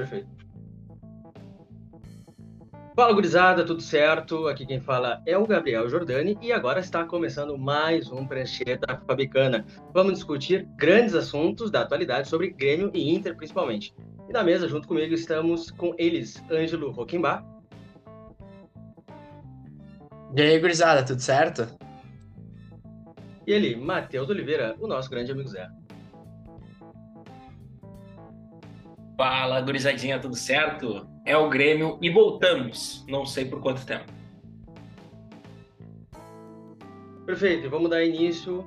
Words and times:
Perfeito. 0.00 0.28
Fala, 2.96 3.12
gurizada, 3.12 3.66
tudo 3.66 3.82
certo? 3.82 4.48
Aqui 4.48 4.64
quem 4.64 4.80
fala 4.80 5.22
é 5.26 5.36
o 5.36 5.46
Gabriel 5.46 5.88
Jordani 5.90 6.38
e 6.40 6.52
agora 6.52 6.80
está 6.80 7.04
começando 7.04 7.58
mais 7.58 8.10
um 8.10 8.26
Prancheta 8.26 8.98
Fabicana. 9.06 9.66
Vamos 9.92 10.14
discutir 10.14 10.66
grandes 10.76 11.14
assuntos 11.14 11.70
da 11.70 11.82
atualidade 11.82 12.28
sobre 12.28 12.50
Grêmio 12.50 12.90
e 12.94 13.14
Inter, 13.14 13.36
principalmente. 13.36 13.94
E 14.26 14.32
na 14.32 14.42
mesa, 14.42 14.66
junto 14.66 14.88
comigo, 14.88 15.12
estamos 15.12 15.70
com 15.70 15.94
eles, 15.98 16.42
Ângelo 16.50 16.90
Roquembar. 16.90 17.44
E 20.34 20.40
aí, 20.40 20.58
gurizada, 20.58 21.04
tudo 21.04 21.20
certo? 21.20 21.68
E 23.46 23.52
ele, 23.52 23.76
Matheus 23.76 24.30
Oliveira, 24.30 24.76
o 24.80 24.86
nosso 24.86 25.10
grande 25.10 25.30
amigo 25.30 25.48
Zé. 25.48 25.68
Fala, 29.20 29.60
gurizadinha, 29.60 30.18
tudo 30.18 30.34
certo? 30.34 31.06
É 31.26 31.36
o 31.36 31.50
Grêmio 31.50 31.98
e 32.00 32.08
voltamos, 32.08 33.04
não 33.06 33.26
sei 33.26 33.44
por 33.44 33.60
quanto 33.60 33.84
tempo. 33.84 34.06
Perfeito, 37.26 37.68
vamos 37.68 37.90
dar 37.90 38.02
início 38.02 38.66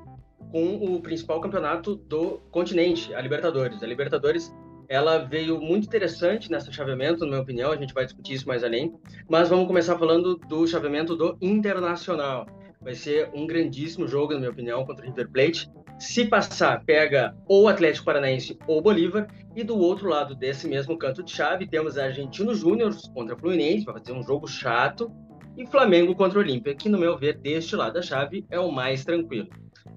com 0.52 0.76
o 0.76 1.02
principal 1.02 1.42
campeonato 1.42 1.96
do 1.96 2.40
continente, 2.52 3.16
a 3.16 3.20
Libertadores. 3.20 3.82
A 3.82 3.88
Libertadores, 3.88 4.54
ela 4.88 5.18
veio 5.18 5.60
muito 5.60 5.88
interessante 5.88 6.52
nesse 6.52 6.72
chaveamento, 6.72 7.22
na 7.22 7.32
minha 7.32 7.42
opinião, 7.42 7.72
a 7.72 7.76
gente 7.76 7.92
vai 7.92 8.06
discutir 8.06 8.34
isso 8.36 8.48
mais 8.48 8.64
além, 8.64 8.94
mas 9.28 9.50
vamos 9.50 9.66
começar 9.66 9.98
falando 9.98 10.36
do 10.36 10.68
chaveamento 10.68 11.16
do 11.16 11.36
Internacional. 11.42 12.46
Vai 12.84 12.96
ser 12.96 13.30
um 13.34 13.48
grandíssimo 13.48 14.08
jogo, 14.08 14.34
na 14.34 14.40
minha 14.40 14.52
opinião, 14.52 14.86
contra 14.86 15.06
o 15.06 15.10
River 15.10 15.30
Plate. 15.30 15.70
Se 16.00 16.26
passar, 16.26 16.84
pega 16.84 17.36
ou 17.48 17.68
Atlético 17.68 18.06
Paranaense 18.06 18.58
ou 18.68 18.82
Bolívar. 18.82 19.28
E 19.56 19.64
do 19.64 19.78
outro 19.78 20.10
lado 20.10 20.36
desse 20.36 20.68
mesmo 20.68 20.98
canto 20.98 21.24
de 21.24 21.32
chave, 21.32 21.68
temos 21.68 21.98
Argentino 21.98 22.54
Júnior 22.56 22.96
contra 23.14 23.38
Fluminense, 23.38 23.86
vai 23.86 24.00
fazer 24.00 24.12
um 24.12 24.24
jogo 24.24 24.48
chato. 24.48 25.12
E 25.56 25.68
Flamengo 25.68 26.16
contra 26.16 26.40
Olímpia, 26.40 26.74
que 26.74 26.90
no 26.90 26.98
meu 26.98 27.18
ver, 27.18 27.38
deste 27.38 27.76
lado 27.76 27.94
da 27.94 28.02
chave, 28.02 28.44
é 28.50 28.60
o 28.60 28.72
mais 28.72 29.06
tranquilo. 29.06 29.48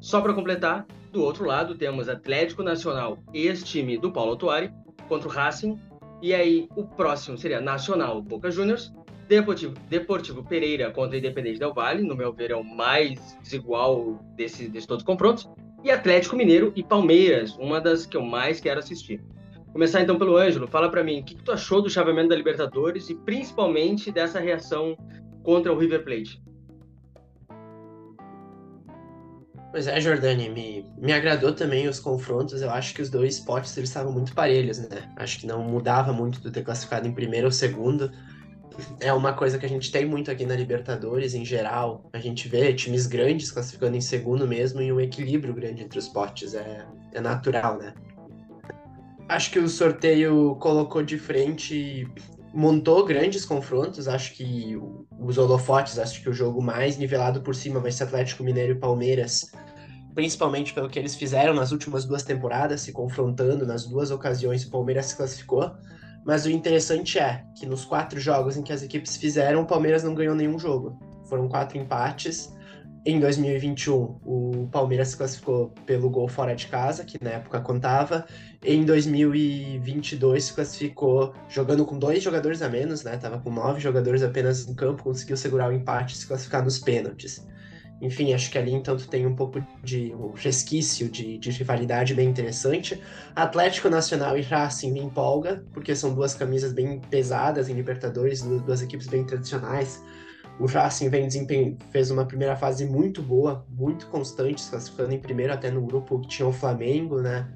Só 0.01 0.21
para 0.21 0.35
completar, 0.35 0.87
do 1.11 1.23
outro 1.23 1.47
lado 1.47 1.75
temos 1.75 2.11
Atlético 2.11 2.63
Nacional, 2.63 3.19
ex-time 3.33 3.97
do 3.97 4.13
Paulo 4.13 4.37
Tuari, 4.37 4.71
contra 5.09 5.29
o 5.29 5.33
Racing. 5.33 5.79
E 6.21 6.35
aí 6.35 6.69
o 6.77 6.85
próximo 6.85 7.39
seria 7.39 7.61
Nacional 7.61 8.21
Boca 8.21 8.51
Juniors. 8.51 8.93
Deportivo, 9.29 9.75
Deportivo 9.89 10.45
Pereira 10.45 10.91
contra 10.93 11.19
Independente 11.19 11.59
Del 11.59 11.75
Vale, 11.75 12.03
no 12.03 12.15
meu 12.15 12.33
ver, 12.33 12.53
é 12.53 12.57
o 12.57 12.63
mais 12.63 13.37
desigual 13.43 14.25
desse, 14.37 14.69
desses 14.69 14.87
todos 14.87 15.03
os 15.03 15.07
confrontos. 15.07 15.49
E 15.83 15.91
Atlético 15.91 16.37
Mineiro 16.37 16.73
e 16.77 16.83
Palmeiras, 16.83 17.57
uma 17.57 17.81
das 17.81 18.07
que 18.07 18.17
eu 18.17 18.23
mais 18.23 18.61
quero 18.61 18.79
assistir. 18.79 19.21
Começar 19.73 20.01
então 20.01 20.17
pelo 20.17 20.37
Ângelo, 20.37 20.67
fala 20.69 20.89
para 20.89 21.03
mim, 21.03 21.21
o 21.21 21.25
que, 21.25 21.35
que 21.35 21.43
tu 21.43 21.53
achou 21.53 21.83
do 21.83 21.91
chaveamento 21.91 22.29
da 22.29 22.37
Libertadores 22.37 23.11
e 23.11 23.15
principalmente 23.15 24.11
dessa 24.11 24.41
reação 24.41 24.97
contra 25.43 25.73
o 25.73 25.79
River 25.79 26.05
Plate? 26.05 26.41
Pois 29.73 29.87
é, 29.87 30.01
Jordani, 30.01 30.49
me, 30.49 30.87
me 30.97 31.13
agradou 31.13 31.53
também 31.53 31.87
os 31.87 32.01
confrontos. 32.01 32.63
Eu 32.63 32.71
acho 32.71 32.95
que 32.95 33.03
os 33.03 33.11
dois 33.11 33.41
potes 33.41 33.77
eles 33.77 33.91
estavam 33.91 34.11
muito 34.13 34.33
parelhos, 34.33 34.79
né? 34.79 35.13
Acho 35.17 35.41
que 35.41 35.47
não 35.47 35.63
mudava 35.63 36.13
muito 36.13 36.41
do 36.41 36.51
ter 36.51 36.63
classificado 36.63 37.07
em 37.07 37.13
primeiro 37.13 37.47
ou 37.47 37.53
segundo 37.53 38.11
é 39.01 39.13
uma 39.13 39.33
coisa 39.33 39.59
que 39.59 39.67
a 39.67 39.69
gente 39.69 39.91
tem 39.91 40.05
muito 40.05 40.31
aqui 40.31 40.45
na 40.45 40.55
Libertadores, 40.55 41.35
em 41.35 41.45
geral. 41.45 42.09
A 42.13 42.19
gente 42.19 42.49
vê 42.49 42.73
times 42.75 43.07
grandes 43.07 43.51
classificando 43.51 43.97
em 43.97 44.01
segundo 44.01 44.47
mesmo 44.47 44.81
e 44.81 44.93
um 44.93 45.01
equilíbrio 45.01 45.55
grande 45.55 45.83
entre 45.83 45.99
os 45.99 46.09
potes. 46.09 46.55
É, 46.55 46.87
é 47.13 47.21
natural, 47.21 47.79
né? 47.79 47.95
Acho 49.29 49.51
que 49.51 49.59
o 49.59 49.69
sorteio 49.69 50.57
colocou 50.57 51.03
de 51.03 51.19
frente, 51.19 52.07
montou 52.55 53.05
grandes 53.05 53.45
confrontos. 53.45 54.07
Acho 54.09 54.35
que 54.35 54.79
os 55.19 55.39
holofotes, 55.39 55.99
acho 55.99 56.23
que 56.23 56.29
o 56.29 56.33
jogo 56.33 56.63
mais 56.63 56.97
nivelado 56.97 57.41
por 57.43 57.55
cima 57.55 57.81
vai 57.81 57.91
ser 57.91 58.05
Atlético 58.05 58.45
Mineiro 58.45 58.73
e 58.73 58.79
Palmeiras. 58.79 59.51
Principalmente 60.15 60.73
pelo 60.73 60.89
que 60.89 60.99
eles 60.99 61.15
fizeram 61.15 61.53
nas 61.53 61.73
últimas 61.73 62.05
duas 62.05 62.23
temporadas, 62.23 62.81
se 62.81 62.93
confrontando 62.93 63.67
nas 63.67 63.87
duas 63.87 64.11
ocasiões, 64.11 64.65
o 64.65 64.71
Palmeiras 64.71 65.07
se 65.07 65.17
classificou. 65.17 65.73
Mas 66.27 66.45
o 66.45 66.51
interessante 66.51 67.21
é 67.21 67.45
que 67.55 67.65
nos 67.65 67.85
quatro 67.85 68.19
jogos 68.19 68.57
em 68.57 68.63
que 68.63 68.73
as 68.73 68.83
equipes 68.83 69.17
fizeram, 69.17 69.63
o 69.63 69.67
Palmeiras 69.67 70.03
não 70.03 70.13
ganhou 70.13 70.35
nenhum 70.35 70.59
jogo. 70.59 70.99
Foram 71.29 71.49
quatro 71.49 71.79
empates. 71.79 72.53
Em 73.05 73.21
2021, 73.21 74.19
o 74.25 74.69
Palmeiras 74.73 75.09
se 75.09 75.17
classificou 75.17 75.73
pelo 75.87 76.11
gol 76.11 76.27
fora 76.27 76.57
de 76.57 76.67
casa, 76.67 77.05
que 77.05 77.23
na 77.23 77.31
época 77.31 77.61
contava. 77.61 78.27
Em 78.65 78.85
2022 78.85 80.47
se 80.47 80.53
classificou 80.53 81.33
jogando 81.49 81.85
com 81.85 81.97
dois 81.97 82.21
jogadores 82.21 82.61
a 82.61 82.69
menos, 82.69 83.05
né? 83.05 83.17
Tava 83.17 83.39
com 83.39 83.53
nove 83.53 83.79
jogadores 83.79 84.25
apenas 84.25 84.69
em 84.69 84.75
campo, 84.75 85.05
conseguiu 85.05 85.37
segurar 85.37 85.71
o 85.71 85.73
empate 85.73 86.17
e 86.17 86.19
se 86.19 86.27
classificar 86.27 86.65
nos 86.65 86.81
pênaltis. 86.81 87.47
Enfim, 88.01 88.35
acho 88.35 88.51
que 88.51 88.59
ali 88.59 88.79
tu 88.83 89.09
tem 89.09 89.27
um 89.27 89.35
pouco 89.35 89.65
de 89.83 90.15
um 90.15 90.33
resquício 90.33 91.09
de, 91.09 91.39
de 91.39 91.51
rivalidade 91.51 92.15
bem 92.15 92.29
interessante. 92.29 93.01
Atlético 93.35 93.89
Nacional 93.89 94.37
e 94.37 94.43
Racing 94.43 94.93
me 94.93 95.01
empolga, 95.01 95.65
porque 95.73 95.95
são 95.97 96.15
duas 96.15 96.35
camisas 96.35 96.73
bem 96.73 97.01
pesadas 97.11 97.69
em 97.69 97.75
Libertadores, 97.75 98.43
duas 98.43 98.83
equipes 98.83 99.07
bem 99.07 99.25
tradicionais. 99.25 100.03
O 100.59 100.67
Racing 100.67 101.09
vem 101.09 101.27
desempenho, 101.27 101.77
fez 101.91 102.11
uma 102.11 102.25
primeira 102.25 102.57
fase 102.57 102.87
muito 102.87 103.23
boa, 103.23 103.67
muito 103.69 104.07
constante, 104.09 104.69
classificando 104.69 105.13
em 105.13 105.19
primeiro 105.19 105.53
até 105.53 105.71
no 105.71 105.83
grupo 105.83 106.21
que 106.21 106.29
tinha 106.29 106.49
o 106.49 106.53
Flamengo, 106.53 107.21
né? 107.21 107.47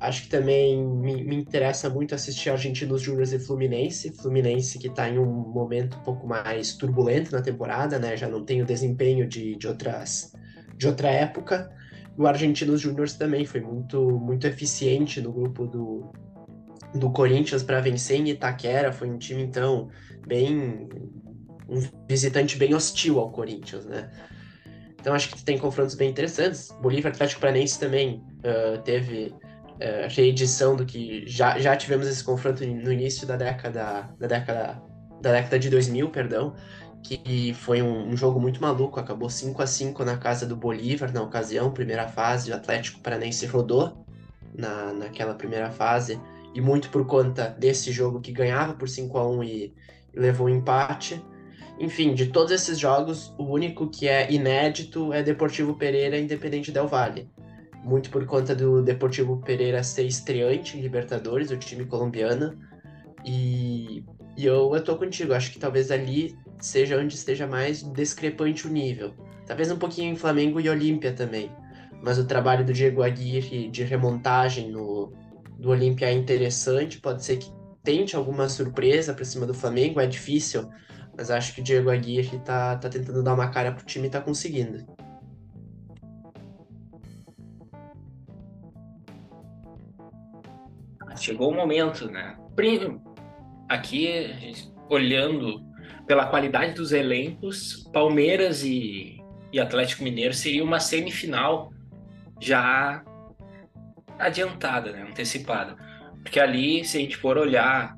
Acho 0.00 0.22
que 0.22 0.28
também 0.28 0.80
me, 0.84 1.24
me 1.24 1.36
interessa 1.36 1.90
muito 1.90 2.14
assistir 2.14 2.50
Argentinos 2.50 3.02
Júnior 3.02 3.26
e 3.32 3.38
Fluminense. 3.38 4.12
Fluminense 4.12 4.78
que 4.78 4.86
está 4.86 5.08
em 5.08 5.18
um 5.18 5.26
momento 5.26 5.96
um 5.98 6.02
pouco 6.02 6.26
mais 6.26 6.74
turbulento 6.74 7.32
na 7.32 7.42
temporada, 7.42 7.98
né? 7.98 8.16
Já 8.16 8.28
não 8.28 8.44
tem 8.44 8.62
o 8.62 8.64
desempenho 8.64 9.26
de, 9.26 9.56
de, 9.56 9.66
outras, 9.66 10.32
de 10.76 10.86
outra 10.86 11.08
época. 11.08 11.70
O 12.16 12.26
Argentinos 12.26 12.80
Júnior 12.80 13.10
também 13.10 13.44
foi 13.44 13.60
muito, 13.60 14.18
muito 14.20 14.46
eficiente 14.46 15.20
no 15.20 15.32
grupo 15.32 15.66
do, 15.66 16.12
do 16.94 17.10
Corinthians 17.10 17.64
para 17.64 17.80
vencer 17.80 18.20
em 18.20 18.28
Itaquera. 18.28 18.92
Foi 18.92 19.10
um 19.10 19.18
time, 19.18 19.42
então, 19.42 19.88
bem. 20.26 20.88
um 21.68 21.80
visitante 22.08 22.56
bem 22.56 22.72
hostil 22.72 23.18
ao 23.18 23.32
Corinthians, 23.32 23.84
né? 23.84 24.10
Então 25.00 25.14
acho 25.14 25.30
que 25.30 25.42
tem 25.42 25.58
confrontos 25.58 25.94
bem 25.94 26.10
interessantes. 26.10 26.70
Bolívar 26.80 27.10
Atlético 27.10 27.40
Paranense 27.40 27.78
também 27.78 28.22
uh, 28.38 28.80
teve 28.82 29.32
é, 29.80 30.08
reedição 30.08 30.74
do 30.74 30.84
que 30.84 31.24
já, 31.26 31.58
já 31.58 31.76
tivemos 31.76 32.06
esse 32.06 32.22
confronto 32.24 32.66
no 32.66 32.92
início 32.92 33.26
da 33.26 33.36
década 33.36 34.08
da 34.18 34.26
década 34.26 34.82
da 35.20 35.32
década 35.32 35.58
de 35.58 35.68
2000, 35.68 36.10
perdão, 36.10 36.54
que 37.02 37.52
foi 37.54 37.82
um, 37.82 38.08
um 38.08 38.16
jogo 38.16 38.40
muito 38.40 38.60
maluco, 38.60 39.00
acabou 39.00 39.28
5 39.28 39.60
a 39.62 39.66
5 39.66 40.04
na 40.04 40.16
casa 40.16 40.46
do 40.46 40.56
Bolívar 40.56 41.12
na 41.12 41.22
ocasião, 41.22 41.72
primeira 41.72 42.06
fase, 42.06 42.50
o 42.50 42.54
Atlético 42.54 43.00
Paranense 43.00 43.44
rodou 43.46 44.04
na, 44.54 44.92
naquela 44.92 45.34
primeira 45.34 45.70
fase, 45.70 46.20
e 46.54 46.60
muito 46.60 46.88
por 46.90 47.04
conta 47.06 47.48
desse 47.48 47.90
jogo 47.92 48.20
que 48.20 48.32
ganhava 48.32 48.74
por 48.74 48.88
5 48.88 49.18
a 49.18 49.28
1 49.28 49.42
e, 49.44 49.74
e 50.14 50.20
levou 50.20 50.46
um 50.46 50.50
empate. 50.50 51.20
Enfim, 51.80 52.14
de 52.14 52.26
todos 52.26 52.52
esses 52.52 52.78
jogos, 52.78 53.32
o 53.38 53.44
único 53.44 53.88
que 53.88 54.08
é 54.08 54.32
inédito 54.32 55.12
é 55.12 55.22
Deportivo 55.22 55.74
Pereira 55.74 56.18
Independente 56.18 56.72
Del 56.72 56.88
Valle 56.88 57.28
muito 57.84 58.10
por 58.10 58.24
conta 58.26 58.54
do 58.54 58.82
Deportivo 58.82 59.38
Pereira 59.38 59.82
ser 59.82 60.04
estreante 60.04 60.76
em 60.76 60.80
Libertadores, 60.80 61.50
o 61.50 61.56
time 61.56 61.84
colombiano. 61.84 62.58
E, 63.24 64.04
e 64.36 64.46
eu, 64.46 64.74
eu 64.74 64.82
tô 64.82 64.96
contigo, 64.96 65.32
acho 65.32 65.52
que 65.52 65.58
talvez 65.58 65.90
ali 65.90 66.36
seja 66.60 66.98
onde 66.98 67.14
esteja 67.14 67.46
mais 67.46 67.82
discrepante 67.92 68.66
o 68.66 68.70
nível. 68.70 69.14
Talvez 69.46 69.70
um 69.70 69.78
pouquinho 69.78 70.12
em 70.12 70.16
Flamengo 70.16 70.60
e 70.60 70.68
Olímpia 70.68 71.12
também. 71.12 71.50
Mas 72.02 72.18
o 72.18 72.26
trabalho 72.26 72.64
do 72.64 72.72
Diego 72.72 73.02
Aguirre 73.02 73.68
de 73.68 73.82
remontagem 73.82 74.70
no, 74.70 75.12
do 75.58 75.70
Olímpia 75.70 76.06
é 76.06 76.12
interessante. 76.12 77.00
Pode 77.00 77.24
ser 77.24 77.38
que 77.38 77.50
tente 77.82 78.14
alguma 78.14 78.48
surpresa 78.48 79.14
para 79.14 79.24
cima 79.24 79.46
do 79.46 79.54
Flamengo, 79.54 80.00
é 80.00 80.06
difícil. 80.06 80.68
Mas 81.16 81.30
acho 81.30 81.54
que 81.54 81.60
o 81.60 81.64
Diego 81.64 81.90
Aguirre 81.90 82.38
tá, 82.40 82.76
tá 82.76 82.88
tentando 82.88 83.22
dar 83.22 83.34
uma 83.34 83.48
cara 83.48 83.72
pro 83.72 83.84
time 83.84 84.06
e 84.06 84.10
tá 84.10 84.20
conseguindo. 84.20 84.86
Chegou 91.18 91.50
o 91.50 91.54
momento, 91.54 92.10
né? 92.10 92.36
Aqui, 93.68 94.54
olhando 94.88 95.62
pela 96.06 96.26
qualidade 96.26 96.72
dos 96.72 96.92
elencos, 96.92 97.88
Palmeiras 97.92 98.64
e, 98.64 99.22
e 99.52 99.60
Atlético 99.60 100.02
Mineiro 100.02 100.32
seria 100.32 100.64
uma 100.64 100.80
semifinal 100.80 101.70
já 102.40 103.04
adiantada, 104.18 104.92
né? 104.92 105.02
antecipada. 105.02 105.76
Porque 106.22 106.40
ali, 106.40 106.84
se 106.84 106.96
a 106.96 107.00
gente 107.00 107.16
for 107.16 107.36
olhar 107.36 107.96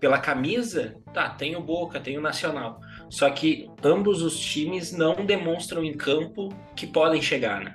pela 0.00 0.18
camisa, 0.18 0.96
tá, 1.12 1.28
tem 1.28 1.54
o 1.54 1.60
Boca, 1.60 2.00
tem 2.00 2.16
o 2.16 2.20
Nacional. 2.20 2.80
Só 3.10 3.28
que 3.30 3.68
ambos 3.84 4.22
os 4.22 4.38
times 4.38 4.92
não 4.92 5.26
demonstram 5.26 5.84
em 5.84 5.96
campo 5.96 6.48
que 6.74 6.86
podem 6.86 7.20
chegar, 7.20 7.60
né? 7.62 7.74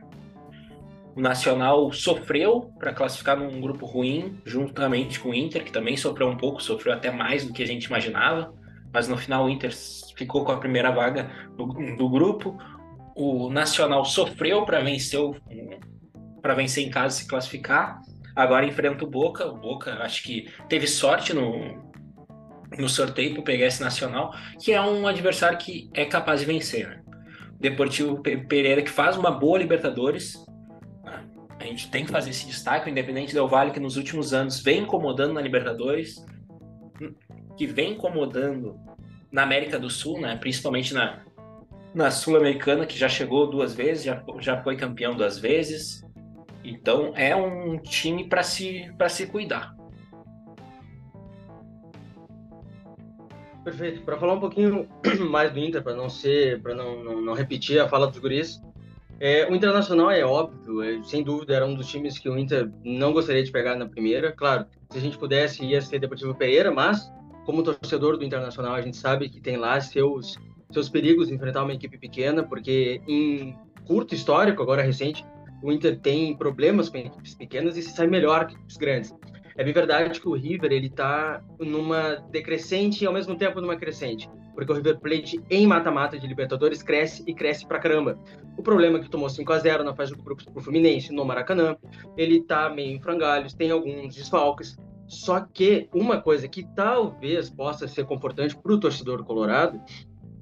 O 1.15 1.21
Nacional 1.21 1.93
sofreu 1.93 2.73
para 2.77 2.93
classificar 2.93 3.37
num 3.37 3.61
grupo 3.61 3.85
ruim, 3.85 4.37
juntamente 4.45 5.17
com 5.17 5.29
o 5.29 5.33
Inter, 5.33 5.63
que 5.63 5.71
também 5.71 5.95
sofreu 5.95 6.27
um 6.27 6.35
pouco, 6.35 6.61
sofreu 6.61 6.93
até 6.93 7.09
mais 7.09 7.45
do 7.45 7.53
que 7.53 7.63
a 7.63 7.67
gente 7.67 7.85
imaginava, 7.85 8.53
mas 8.93 9.07
no 9.07 9.15
final 9.15 9.45
o 9.45 9.49
Inter 9.49 9.71
ficou 10.17 10.43
com 10.43 10.51
a 10.51 10.57
primeira 10.57 10.91
vaga 10.91 11.31
do, 11.55 11.67
do 11.95 12.09
grupo. 12.09 12.57
O 13.15 13.49
Nacional 13.49 14.03
sofreu 14.03 14.65
para 14.65 14.81
vencer 14.81 15.19
para 16.41 16.53
vencer 16.53 16.85
em 16.85 16.89
casa 16.89 17.17
e 17.17 17.21
se 17.21 17.27
classificar. 17.27 18.01
Agora 18.35 18.65
enfrenta 18.65 19.05
o 19.05 19.09
Boca. 19.09 19.47
O 19.47 19.57
Boca 19.57 19.93
acho 20.03 20.21
que 20.21 20.51
teve 20.67 20.85
sorte 20.85 21.33
no, 21.33 21.81
no 22.77 22.89
sorteio 22.89 23.33
para 23.33 23.43
pegar 23.43 23.67
esse 23.67 23.81
Nacional, 23.81 24.35
que 24.61 24.73
é 24.73 24.81
um 24.81 25.07
adversário 25.07 25.57
que 25.57 25.89
é 25.93 26.05
capaz 26.05 26.41
de 26.41 26.45
vencer. 26.45 26.87
Né? 26.87 27.01
Deportivo 27.59 28.21
Pereira 28.21 28.81
que 28.81 28.91
faz 28.91 29.17
uma 29.17 29.31
boa 29.31 29.57
Libertadores, 29.57 30.44
a 31.59 31.63
gente 31.63 31.89
tem 31.89 32.05
que 32.05 32.11
fazer 32.11 32.31
esse 32.31 32.45
destaque, 32.45 32.87
o 32.87 32.91
Independente 32.91 33.33
Del 33.33 33.47
Vale, 33.47 33.71
que 33.71 33.79
nos 33.79 33.97
últimos 33.97 34.33
anos 34.33 34.59
vem 34.59 34.81
incomodando 34.81 35.33
na 35.33 35.41
Libertadores, 35.41 36.23
que 37.57 37.65
vem 37.65 37.93
incomodando 37.93 38.79
na 39.31 39.43
América 39.43 39.79
do 39.79 39.89
Sul, 39.89 40.19
né? 40.19 40.35
principalmente 40.35 40.93
na, 40.93 41.23
na 41.93 42.11
Sul-Americana, 42.11 42.85
que 42.85 42.97
já 42.97 43.07
chegou 43.07 43.49
duas 43.49 43.73
vezes, 43.73 44.03
já, 44.03 44.23
já 44.39 44.61
foi 44.61 44.75
campeão 44.75 45.15
duas 45.15 45.39
vezes. 45.39 46.03
Então 46.63 47.13
é 47.15 47.35
um 47.35 47.77
time 47.77 48.27
para 48.27 48.43
se, 48.43 48.91
se 49.09 49.27
cuidar. 49.27 49.75
Perfeito. 53.63 54.01
Para 54.03 54.17
falar 54.17 54.33
um 54.33 54.39
pouquinho 54.39 54.87
mais 55.29 55.51
do 55.51 55.59
Inter, 55.59 55.81
para 55.81 55.95
não 55.95 56.07
ser, 56.07 56.61
para 56.61 56.75
não, 56.75 57.03
não, 57.03 57.21
não, 57.21 57.33
repetir 57.33 57.79
a 57.79 57.89
fala 57.89 58.07
dos 58.07 58.19
guris, 58.19 58.61
é, 59.19 59.49
o 59.49 59.55
Internacional 59.55 60.11
é 60.11 60.23
óbvio, 60.25 60.81
é, 60.81 61.01
sem 61.03 61.23
dúvida, 61.23 61.55
era 61.55 61.65
um 61.65 61.73
dos 61.73 61.87
times 61.87 62.19
que 62.19 62.29
o 62.29 62.37
Inter 62.37 62.69
não 62.83 63.13
gostaria 63.13 63.43
de 63.43 63.51
pegar 63.51 63.75
na 63.75 63.87
primeira. 63.87 64.31
Claro, 64.31 64.65
se 64.91 64.97
a 64.97 65.01
gente 65.01 65.17
pudesse, 65.17 65.63
ia 65.63 65.81
ser 65.81 65.99
Deportivo 65.99 66.35
Pereira, 66.35 66.71
mas 66.71 67.11
como 67.45 67.63
torcedor 67.63 68.17
do 68.17 68.25
Internacional, 68.25 68.73
a 68.73 68.81
gente 68.81 68.97
sabe 68.97 69.29
que 69.29 69.39
tem 69.39 69.55
lá 69.55 69.79
seus, 69.79 70.35
seus 70.71 70.89
perigos 70.89 71.31
enfrentar 71.31 71.63
uma 71.63 71.73
equipe 71.73 71.97
pequena, 71.97 72.43
porque 72.43 73.01
em 73.07 73.55
curto 73.85 74.15
histórico, 74.15 74.61
agora 74.61 74.81
recente, 74.81 75.25
o 75.61 75.71
Inter 75.71 75.99
tem 75.99 76.35
problemas 76.35 76.89
com 76.89 76.97
equipes 76.97 77.35
pequenas 77.35 77.77
e 77.77 77.81
se 77.81 77.91
sai 77.91 78.07
melhor 78.07 78.47
que 78.47 78.55
equipes 78.55 78.77
grandes. 78.77 79.15
É 79.57 79.63
bem 79.63 79.73
verdade 79.73 80.19
que 80.19 80.27
o 80.27 80.33
River 80.33 80.71
ele 80.71 80.87
está 80.87 81.41
numa 81.59 82.15
decrescente 82.29 83.03
e 83.03 83.07
ao 83.07 83.13
mesmo 83.13 83.35
tempo 83.37 83.61
numa 83.61 83.77
crescente, 83.77 84.29
porque 84.55 84.71
o 84.71 84.75
River 84.75 84.99
Plate 84.99 85.39
em 85.49 85.67
mata-mata 85.67 86.17
de 86.17 86.25
Libertadores 86.25 86.81
cresce 86.81 87.23
e 87.27 87.33
cresce 87.33 87.67
pra 87.67 87.77
caramba. 87.77 88.17
O 88.57 88.63
problema 88.63 88.97
é 88.97 89.01
que 89.01 89.09
tomou 89.09 89.29
5 89.29 89.51
a 89.53 89.59
0 89.59 89.83
na 89.83 89.93
fase 89.93 90.15
do 90.15 90.23
grupo 90.23 90.43
pro 90.51 90.63
Fluminense 90.63 91.13
no 91.13 91.25
Maracanã, 91.25 91.75
ele 92.17 92.41
tá 92.41 92.69
meio 92.69 92.95
em 92.95 92.99
frangalhos, 93.01 93.53
tem 93.53 93.69
alguns 93.69 94.15
desfalques. 94.15 94.77
Só 95.07 95.41
que 95.41 95.87
uma 95.93 96.19
coisa 96.19 96.47
que 96.47 96.65
talvez 96.75 97.49
possa 97.49 97.87
ser 97.87 98.05
confortante 98.05 98.55
para 98.57 98.73
o 98.73 98.79
torcedor 98.79 99.23
colorado 99.23 99.79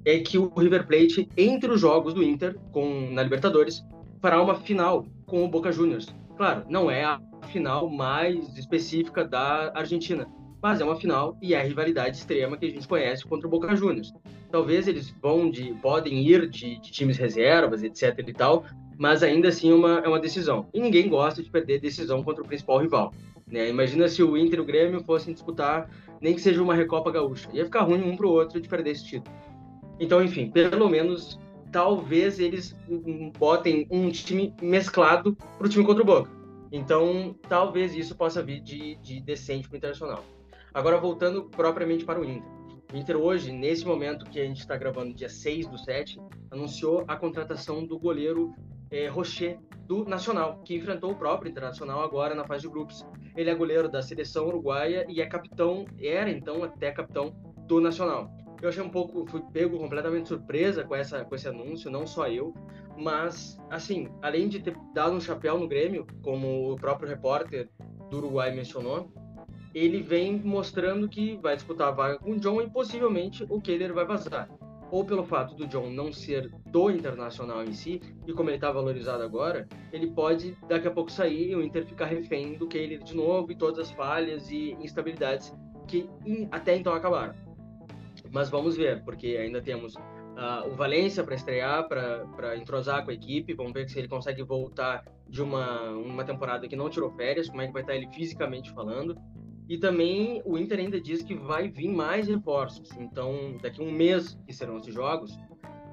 é 0.04 0.18
que 0.20 0.38
o 0.38 0.52
River 0.56 0.86
Plate 0.86 1.28
entre 1.36 1.70
os 1.70 1.80
jogos 1.80 2.14
do 2.14 2.22
Inter 2.22 2.58
com 2.72 3.10
na 3.10 3.22
Libertadores 3.22 3.84
fará 4.22 4.40
uma 4.40 4.54
final 4.54 5.04
com 5.26 5.44
o 5.44 5.48
Boca 5.48 5.72
Juniors. 5.72 6.14
Claro, 6.36 6.64
não 6.68 6.90
é 6.90 7.04
a 7.04 7.20
final 7.48 7.88
mais 7.88 8.56
específica 8.56 9.24
da 9.24 9.72
Argentina, 9.74 10.26
mas 10.64 10.80
é 10.80 10.84
uma 10.84 10.96
final 10.96 11.36
e 11.42 11.52
é 11.52 11.60
a 11.60 11.62
rivalidade 11.62 12.16
extrema 12.16 12.56
que 12.56 12.64
a 12.64 12.70
gente 12.70 12.88
conhece 12.88 13.22
contra 13.26 13.46
o 13.46 13.50
Boca 13.50 13.76
Juniors. 13.76 14.14
Talvez 14.50 14.88
eles 14.88 15.14
vão 15.20 15.50
de, 15.50 15.74
podem 15.74 16.26
ir 16.26 16.48
de, 16.48 16.80
de 16.80 16.90
times 16.90 17.18
reservas, 17.18 17.82
etc 17.82 18.18
e 18.26 18.32
tal, 18.32 18.64
mas 18.96 19.22
ainda 19.22 19.48
assim 19.48 19.70
é 19.70 19.74
uma, 19.74 19.98
é 19.98 20.08
uma 20.08 20.18
decisão. 20.18 20.66
E 20.72 20.80
ninguém 20.80 21.06
gosta 21.06 21.42
de 21.42 21.50
perder 21.50 21.80
decisão 21.80 22.22
contra 22.22 22.42
o 22.42 22.46
principal 22.46 22.78
rival. 22.78 23.12
Né? 23.46 23.68
Imagina 23.68 24.08
se 24.08 24.22
o 24.22 24.38
Inter 24.38 24.58
e 24.58 24.62
o 24.62 24.64
Grêmio 24.64 25.04
fossem 25.04 25.34
disputar, 25.34 25.86
nem 26.18 26.34
que 26.34 26.40
seja 26.40 26.62
uma 26.62 26.74
Recopa 26.74 27.12
Gaúcha. 27.12 27.50
Ia 27.52 27.66
ficar 27.66 27.82
ruim 27.82 28.00
um 28.00 28.16
para 28.16 28.26
o 28.26 28.30
outro 28.30 28.58
de 28.58 28.66
perder 28.66 28.92
esse 28.92 29.04
título. 29.04 29.36
Então, 30.00 30.24
enfim, 30.24 30.50
pelo 30.50 30.88
menos, 30.88 31.38
talvez 31.70 32.38
eles 32.38 32.74
botem 33.38 33.86
um 33.90 34.08
time 34.08 34.54
mesclado 34.62 35.36
para 35.58 35.66
o 35.66 35.68
time 35.68 35.84
contra 35.84 36.02
o 36.02 36.06
Boca 36.06 36.44
então, 36.74 37.36
talvez 37.48 37.94
isso 37.94 38.16
possa 38.16 38.42
vir 38.42 38.60
de, 38.60 38.96
de 38.96 39.20
decente 39.20 39.68
para 39.68 39.76
o 39.76 39.78
Internacional. 39.78 40.24
Agora, 40.74 40.98
voltando 40.98 41.44
propriamente 41.44 42.04
para 42.04 42.20
o 42.20 42.24
Inter. 42.24 42.50
O 42.92 42.96
Inter 42.96 43.16
hoje, 43.16 43.52
nesse 43.52 43.86
momento 43.86 44.24
que 44.24 44.40
a 44.40 44.44
gente 44.44 44.58
está 44.58 44.76
gravando, 44.76 45.14
dia 45.14 45.28
6 45.28 45.68
do 45.68 45.78
7, 45.78 46.20
anunciou 46.50 47.04
a 47.06 47.16
contratação 47.16 47.86
do 47.86 47.96
goleiro 47.96 48.52
é, 48.90 49.06
Rocher, 49.06 49.60
do 49.86 50.04
Nacional, 50.04 50.60
que 50.64 50.74
enfrentou 50.74 51.12
o 51.12 51.14
próprio 51.14 51.48
Internacional 51.48 52.02
agora 52.02 52.34
na 52.34 52.44
fase 52.44 52.62
de 52.62 52.68
grupos. 52.68 53.06
Ele 53.36 53.50
é 53.50 53.54
goleiro 53.54 53.88
da 53.88 54.02
seleção 54.02 54.48
uruguaia 54.48 55.06
e 55.08 55.20
é 55.20 55.26
capitão, 55.26 55.84
era 55.96 56.28
então 56.28 56.64
até 56.64 56.90
capitão 56.90 57.30
do 57.68 57.80
Nacional. 57.80 58.28
Eu 58.60 58.68
achei 58.68 58.82
um 58.82 58.90
pouco, 58.90 59.24
fui 59.26 59.42
pego 59.52 59.78
completamente 59.78 60.28
surpresa 60.28 60.82
com, 60.82 60.96
essa, 60.96 61.24
com 61.24 61.36
esse 61.36 61.46
anúncio, 61.46 61.88
não 61.88 62.04
só 62.04 62.26
eu, 62.26 62.52
mas, 62.96 63.60
assim, 63.70 64.08
além 64.22 64.48
de 64.48 64.58
ter 64.58 64.76
dado 64.92 65.14
um 65.14 65.20
chapéu 65.20 65.56
no 65.56 65.68
Grêmio, 65.68 66.04
como 66.20 66.72
o 66.72 66.76
próprio 66.76 67.08
repórter 67.08 67.68
do 68.10 68.16
Uruguai 68.16 68.52
mencionou, 68.52 69.12
ele 69.74 70.00
vem 70.00 70.38
mostrando 70.38 71.08
que 71.08 71.36
vai 71.36 71.56
disputar 71.56 71.88
a 71.88 71.90
vaga 71.90 72.18
com 72.18 72.32
o 72.32 72.38
John 72.38 72.62
e 72.62 72.70
possivelmente 72.70 73.44
o 73.48 73.60
Kehler 73.60 73.92
vai 73.92 74.04
vazar. 74.04 74.48
Ou 74.90 75.04
pelo 75.04 75.24
fato 75.24 75.56
do 75.56 75.66
John 75.66 75.90
não 75.90 76.12
ser 76.12 76.48
do 76.66 76.90
Internacional 76.90 77.64
em 77.64 77.72
si, 77.72 78.00
e 78.26 78.32
como 78.32 78.50
ele 78.50 78.56
está 78.56 78.70
valorizado 78.70 79.24
agora, 79.24 79.66
ele 79.92 80.06
pode 80.06 80.56
daqui 80.68 80.86
a 80.86 80.90
pouco 80.90 81.10
sair 81.10 81.50
e 81.50 81.56
o 81.56 81.62
Inter 81.62 81.84
ficar 81.84 82.06
refém 82.06 82.54
do 82.54 82.68
Kehler 82.68 83.02
de 83.02 83.16
novo 83.16 83.50
e 83.50 83.56
todas 83.56 83.80
as 83.80 83.90
falhas 83.90 84.48
e 84.50 84.76
instabilidades 84.80 85.52
que 85.88 86.08
até 86.52 86.76
então 86.76 86.92
acabaram. 86.92 87.34
Mas 88.30 88.48
vamos 88.48 88.76
ver, 88.76 89.02
porque 89.04 89.36
ainda 89.36 89.60
temos 89.60 89.96
uh, 89.96 90.68
o 90.68 90.76
Valência 90.76 91.24
para 91.24 91.34
estrear, 91.34 91.88
para 91.88 92.56
entrosar 92.56 93.04
com 93.04 93.10
a 93.10 93.14
equipe. 93.14 93.54
Vamos 93.54 93.72
ver 93.72 93.88
se 93.88 93.98
ele 93.98 94.08
consegue 94.08 94.42
voltar 94.42 95.04
de 95.28 95.42
uma, 95.42 95.90
uma 95.90 96.24
temporada 96.24 96.68
que 96.68 96.76
não 96.76 96.88
tirou 96.88 97.10
férias, 97.10 97.48
como 97.48 97.62
é 97.62 97.66
que 97.66 97.72
vai 97.72 97.82
estar 97.82 97.94
ele 97.94 98.08
fisicamente 98.08 98.72
falando. 98.72 99.16
E 99.68 99.78
também 99.78 100.42
o 100.44 100.58
Inter 100.58 100.78
ainda 100.78 101.00
diz 101.00 101.22
que 101.22 101.34
vai 101.34 101.68
vir 101.68 101.88
mais 101.88 102.28
reforços. 102.28 102.90
Então, 102.98 103.56
daqui 103.62 103.80
a 103.80 103.84
um 103.84 103.90
mês 103.90 104.38
que 104.46 104.52
serão 104.52 104.76
esses 104.76 104.92
jogos, 104.92 105.38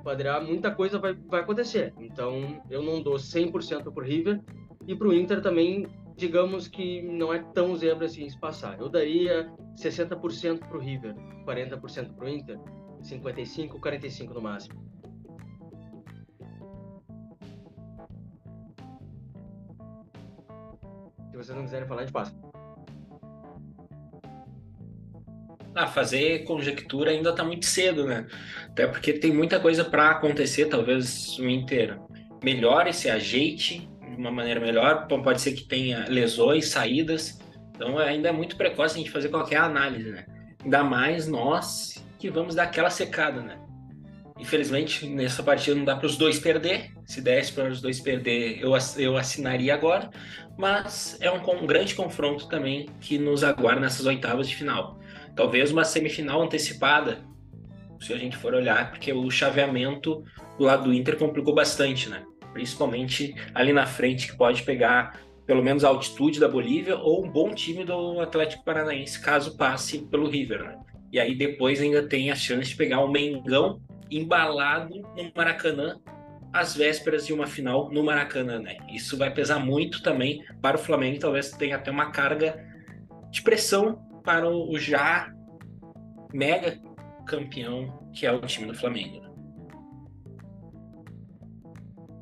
poderá 0.03 0.41
muita 0.41 0.71
coisa 0.71 0.99
vai, 0.99 1.13
vai 1.13 1.41
acontecer. 1.41 1.93
Então, 1.99 2.61
eu 2.69 2.81
não 2.81 3.01
dou 3.01 3.15
100% 3.15 3.83
para 3.83 4.03
o 4.03 4.05
River. 4.05 4.41
E 4.87 4.95
para 4.95 5.07
o 5.07 5.13
Inter 5.13 5.41
também, 5.41 5.87
digamos 6.17 6.67
que 6.67 7.01
não 7.01 7.33
é 7.33 7.39
tão 7.39 7.75
zebra 7.75 8.05
assim 8.05 8.27
se 8.27 8.37
passar. 8.39 8.79
Eu 8.79 8.89
daria 8.89 9.49
60% 9.75 10.59
para 10.59 10.77
o 10.77 10.81
River, 10.81 11.15
40% 11.45 12.13
para 12.13 12.25
o 12.25 12.29
Inter. 12.29 12.59
55, 13.01 13.79
45 13.79 14.33
no 14.33 14.41
máximo. 14.41 14.91
Se 21.31 21.37
vocês 21.37 21.55
não 21.55 21.63
quiserem 21.63 21.87
falar, 21.87 22.01
a 22.01 22.05
gente 22.05 22.13
passa. 22.13 22.50
Ah, 25.75 25.87
fazer 25.87 26.43
conjectura 26.43 27.11
ainda 27.11 27.29
está 27.29 27.43
muito 27.43 27.65
cedo, 27.65 28.05
né? 28.05 28.27
Até 28.67 28.87
porque 28.87 29.13
tem 29.13 29.31
muita 29.31 29.59
coisa 29.59 29.85
para 29.85 30.11
acontecer. 30.11 30.65
Talvez 30.65 31.37
o 31.39 31.47
Inter 31.47 31.97
melhore, 32.43 32.93
se 32.93 33.09
ajeite 33.09 33.89
de 34.09 34.15
uma 34.17 34.31
maneira 34.31 34.59
melhor. 34.59 35.07
Pode 35.07 35.41
ser 35.41 35.53
que 35.53 35.63
tenha 35.63 36.05
lesões, 36.09 36.67
saídas. 36.67 37.39
Então 37.73 37.97
ainda 37.97 38.29
é 38.29 38.31
muito 38.31 38.57
precoce 38.57 38.95
a 38.95 38.97
gente 38.97 39.11
fazer 39.11 39.29
qualquer 39.29 39.57
análise, 39.57 40.09
né? 40.11 40.25
Ainda 40.63 40.83
mais 40.83 41.27
nós 41.27 42.05
que 42.19 42.29
vamos 42.29 42.53
dar 42.53 42.63
aquela 42.63 42.89
secada, 42.89 43.41
né? 43.41 43.57
Infelizmente, 44.41 45.07
nessa 45.07 45.43
partida 45.43 45.75
não 45.75 45.85
dá 45.85 45.95
para 45.95 46.07
os 46.07 46.17
dois 46.17 46.39
perder. 46.39 46.91
Se 47.05 47.21
desse 47.21 47.51
para 47.53 47.69
os 47.69 47.79
dois 47.79 47.99
perder, 47.99 48.59
eu, 48.59 48.71
eu 48.97 49.15
assinaria 49.15 49.73
agora. 49.73 50.09
Mas 50.57 51.15
é 51.21 51.31
um, 51.31 51.37
um, 51.37 51.67
grande 51.67 51.93
confronto 51.93 52.47
também 52.47 52.89
que 52.99 53.19
nos 53.19 53.43
aguarda 53.43 53.81
nessas 53.81 54.05
oitavas 54.07 54.49
de 54.49 54.55
final. 54.55 54.99
Talvez 55.35 55.71
uma 55.71 55.83
semifinal 55.83 56.41
antecipada, 56.41 57.19
se 57.99 58.13
a 58.13 58.17
gente 58.17 58.35
for 58.35 58.53
olhar, 58.53 58.91
porque 58.91 59.13
o 59.13 59.29
chaveamento 59.29 60.23
do 60.57 60.63
lado 60.63 60.85
do 60.85 60.93
Inter 60.93 61.17
complicou 61.17 61.53
bastante, 61.53 62.09
né? 62.09 62.23
Principalmente 62.53 63.35
ali 63.53 63.71
na 63.71 63.85
frente, 63.85 64.27
que 64.27 64.37
pode 64.37 64.63
pegar 64.63 65.19
pelo 65.45 65.63
menos 65.63 65.83
a 65.83 65.89
altitude 65.89 66.39
da 66.39 66.47
Bolívia 66.47 66.97
ou 66.97 67.25
um 67.25 67.29
bom 67.29 67.53
time 67.53 67.83
do 67.83 68.19
Atlético 68.19 68.63
Paranaense, 68.63 69.21
caso 69.21 69.57
passe 69.57 69.99
pelo 69.99 70.29
River, 70.29 70.63
né? 70.63 70.77
E 71.11 71.19
aí 71.19 71.35
depois 71.35 71.81
ainda 71.81 72.07
tem 72.07 72.31
a 72.31 72.35
chance 72.35 72.69
de 72.69 72.75
pegar 72.75 73.01
o 73.01 73.11
Mengão 73.11 73.81
embalado 74.09 74.95
no 75.15 75.31
Maracanã 75.35 75.99
às 76.53 76.75
vésperas 76.75 77.25
de 77.25 77.33
uma 77.33 77.47
final 77.47 77.89
no 77.91 78.03
Maracanã, 78.03 78.59
né? 78.59 78.77
Isso 78.93 79.17
vai 79.17 79.33
pesar 79.33 79.59
muito 79.59 80.01
também 80.01 80.43
para 80.61 80.77
o 80.77 80.79
Flamengo, 80.79 81.19
talvez 81.19 81.51
tenha 81.51 81.75
até 81.75 81.91
uma 81.91 82.11
carga 82.11 82.57
de 83.29 83.41
pressão 83.41 83.99
para 84.23 84.49
o 84.49 84.77
já 84.77 85.31
mega 86.33 86.77
campeão 87.25 88.01
que 88.13 88.25
é 88.25 88.31
o 88.31 88.41
time 88.41 88.67
do 88.67 88.73
Flamengo. 88.73 89.21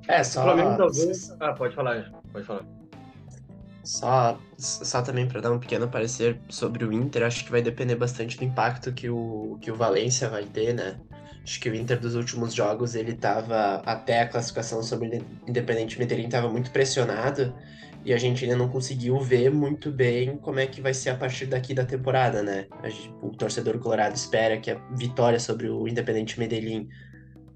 É, 0.08 0.24
só. 0.24 0.42
O 0.42 0.44
Flamengo 0.44 0.78
talvez. 0.78 1.36
Ah, 1.40 1.54
pode 1.54 1.76
falar, 1.76 2.12
pode 2.32 2.46
falar. 2.46 2.66
Só, 3.84 4.40
só 4.58 5.02
também 5.02 5.28
para 5.28 5.42
dar 5.42 5.52
um 5.52 5.60
pequeno 5.60 5.88
parecer 5.88 6.40
sobre 6.50 6.84
o 6.84 6.92
Inter, 6.92 7.24
acho 7.24 7.46
que 7.46 7.52
vai 7.52 7.62
depender 7.62 7.96
bastante 7.96 8.38
do 8.38 8.44
impacto 8.44 8.92
que 8.92 9.10
o, 9.10 9.58
que 9.62 9.72
o 9.72 9.76
Valência 9.76 10.30
vai 10.30 10.44
ter, 10.44 10.74
né? 10.74 11.00
Acho 11.44 11.60
que 11.60 11.70
o 11.70 11.76
Inter 11.76 12.00
dos 12.00 12.14
últimos 12.16 12.54
jogos 12.54 12.94
ele 12.94 13.14
estava 13.14 13.82
até 13.86 14.22
a 14.22 14.28
classificação 14.28 14.84
sobre 14.84 15.18
o 15.18 15.26
Independente 15.48 15.98
Medellín 15.98 16.26
estava 16.26 16.50
muito 16.50 16.70
pressionado 16.70 17.54
e 18.10 18.14
a 18.14 18.18
gente 18.18 18.44
ainda 18.44 18.58
não 18.58 18.68
conseguiu 18.68 19.20
ver 19.20 19.52
muito 19.52 19.92
bem 19.92 20.36
como 20.38 20.60
é 20.60 20.66
que 20.66 20.82
vai 20.82 20.96
ser 20.96 21.12
a 21.12 21.16
partir 21.16 21.46
daqui 21.46 21.76
da 21.76 21.86
temporada, 21.86 22.42
né? 22.42 22.66
Gente, 22.86 23.14
o 23.22 23.30
torcedor 23.30 23.78
colorado 23.78 24.16
espera 24.16 24.58
que 24.58 24.72
a 24.72 24.82
vitória 24.96 25.40
sobre 25.40 25.70
o 25.70 25.88
Independente 25.88 26.40
Medellín 26.40 26.90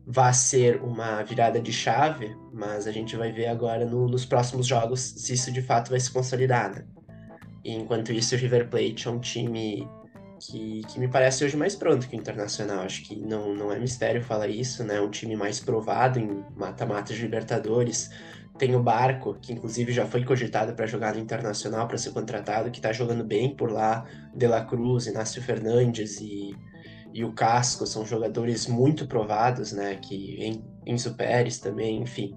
vá 0.06 0.32
ser 0.32 0.80
uma 0.84 1.24
virada 1.24 1.60
de 1.60 1.74
chave, 1.74 2.38
mas 2.54 2.86
a 2.86 2.92
gente 2.92 3.16
vai 3.16 3.32
ver 3.32 3.48
agora 3.48 3.84
no, 3.84 4.08
nos 4.08 4.26
próximos 4.26 4.68
jogos 4.68 5.00
se 5.02 5.34
isso 5.34 5.52
de 5.52 5.64
fato 5.64 5.90
vai 5.90 6.00
se 6.00 6.12
consolidar, 6.12 6.70
né? 6.70 6.86
E 7.66 7.74
enquanto 7.74 8.14
isso, 8.14 8.36
o 8.36 8.38
River 8.38 8.70
Plate 8.70 9.08
é 9.08 9.10
um 9.10 9.20
time 9.20 9.88
que, 10.40 10.84
que 10.88 11.00
me 11.00 11.08
parece 11.08 11.44
hoje 11.44 11.58
mais 11.58 11.76
pronto 11.76 12.08
que 12.08 12.16
o 12.16 12.20
Internacional. 12.20 12.82
Acho 12.82 13.02
que 13.04 13.16
não, 13.16 13.56
não 13.56 13.72
é 13.72 13.80
mistério 13.80 14.22
falar 14.22 14.50
isso, 14.50 14.84
né? 14.84 14.98
É 14.98 15.02
um 15.02 15.10
time 15.10 15.36
mais 15.36 15.60
provado 15.60 16.20
em 16.20 16.46
mata-mata 16.56 17.12
de 17.12 17.24
Libertadores 17.24 18.12
tem 18.58 18.76
o 18.76 18.84
Barco, 18.84 19.36
que 19.42 19.52
inclusive 19.52 19.92
já 19.92 20.06
foi 20.06 20.24
cogitado 20.24 20.74
para 20.74 20.86
jogar 20.86 21.16
no 21.16 21.20
Internacional, 21.20 21.88
para 21.88 21.98
ser 21.98 22.12
contratado, 22.12 22.70
que 22.70 22.78
está 22.78 22.94
jogando 22.94 23.24
bem 23.24 23.56
por 23.56 23.72
lá. 23.72 24.06
De 24.34 24.48
La 24.48 24.64
Cruz, 24.64 25.08
Inácio 25.08 25.42
Fernandes 25.42 26.20
e, 26.22 26.56
e 27.14 27.24
o 27.24 27.34
Casco 27.34 27.86
são 27.86 28.06
jogadores 28.06 28.68
muito 28.68 29.08
provados, 29.08 29.72
né? 29.72 29.96
Que 29.96 30.62
Enzo 30.86 31.16
Pérez 31.16 31.60
também, 31.60 32.02
enfim. 32.02 32.36